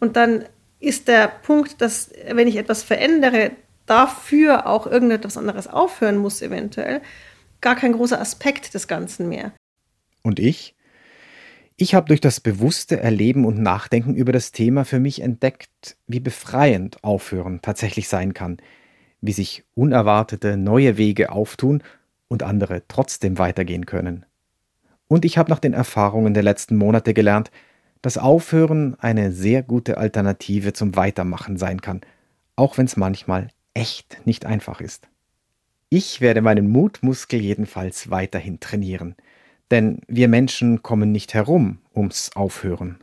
Und 0.00 0.16
dann 0.16 0.44
ist 0.80 1.08
der 1.08 1.28
Punkt, 1.28 1.80
dass 1.80 2.10
wenn 2.30 2.48
ich 2.48 2.56
etwas 2.56 2.82
verändere, 2.82 3.52
dafür 3.86 4.66
auch 4.66 4.86
irgendetwas 4.86 5.36
anderes 5.36 5.66
aufhören 5.66 6.18
muss, 6.18 6.42
eventuell, 6.42 7.00
gar 7.60 7.76
kein 7.76 7.92
großer 7.92 8.20
Aspekt 8.20 8.74
des 8.74 8.86
Ganzen 8.86 9.28
mehr. 9.28 9.52
Und 10.22 10.38
ich? 10.38 10.74
Ich 11.82 11.94
habe 11.94 12.08
durch 12.08 12.20
das 12.20 12.40
bewusste 12.40 13.00
Erleben 13.00 13.46
und 13.46 13.58
Nachdenken 13.58 14.14
über 14.14 14.32
das 14.32 14.52
Thema 14.52 14.84
für 14.84 15.00
mich 15.00 15.22
entdeckt, 15.22 15.96
wie 16.06 16.20
befreiend 16.20 17.02
Aufhören 17.02 17.62
tatsächlich 17.62 18.06
sein 18.06 18.34
kann, 18.34 18.58
wie 19.22 19.32
sich 19.32 19.64
unerwartete 19.74 20.58
neue 20.58 20.98
Wege 20.98 21.32
auftun 21.32 21.82
und 22.28 22.42
andere 22.42 22.82
trotzdem 22.86 23.38
weitergehen 23.38 23.86
können. 23.86 24.26
Und 25.08 25.24
ich 25.24 25.38
habe 25.38 25.48
nach 25.48 25.58
den 25.58 25.72
Erfahrungen 25.72 26.34
der 26.34 26.42
letzten 26.42 26.76
Monate 26.76 27.14
gelernt, 27.14 27.50
dass 28.02 28.18
Aufhören 28.18 28.94
eine 29.00 29.32
sehr 29.32 29.62
gute 29.62 29.96
Alternative 29.96 30.74
zum 30.74 30.96
Weitermachen 30.96 31.56
sein 31.56 31.80
kann, 31.80 32.02
auch 32.56 32.76
wenn 32.76 32.84
es 32.84 32.98
manchmal 32.98 33.48
echt 33.72 34.20
nicht 34.26 34.44
einfach 34.44 34.82
ist. 34.82 35.08
Ich 35.88 36.20
werde 36.20 36.42
meinen 36.42 36.68
Mutmuskel 36.68 37.40
jedenfalls 37.40 38.10
weiterhin 38.10 38.60
trainieren, 38.60 39.16
denn 39.70 40.00
wir 40.08 40.28
Menschen 40.28 40.82
kommen 40.82 41.12
nicht 41.12 41.34
herum 41.34 41.78
ums 41.94 42.30
Aufhören. 42.34 42.98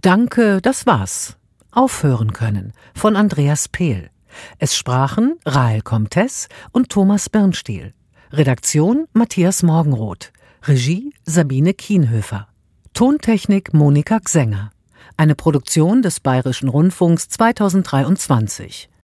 Danke, 0.00 0.60
das 0.62 0.86
war's. 0.86 1.36
Aufhören 1.70 2.32
können 2.32 2.72
von 2.94 3.16
Andreas 3.16 3.68
Pehl. 3.68 4.10
Es 4.58 4.76
sprachen 4.76 5.38
Rael 5.44 5.82
Comtes 5.82 6.48
und 6.72 6.88
Thomas 6.88 7.28
Birnstiel. 7.28 7.94
Redaktion 8.30 9.06
Matthias 9.12 9.62
Morgenroth. 9.62 10.32
Regie 10.64 11.12
Sabine 11.24 11.74
Kienhöfer. 11.74 12.48
Tontechnik 12.94 13.72
Monika 13.74 14.18
Gsänger. 14.18 14.70
Eine 15.16 15.34
Produktion 15.34 16.02
des 16.02 16.20
Bayerischen 16.20 16.68
Rundfunks 16.68 17.28
2023. 17.28 18.88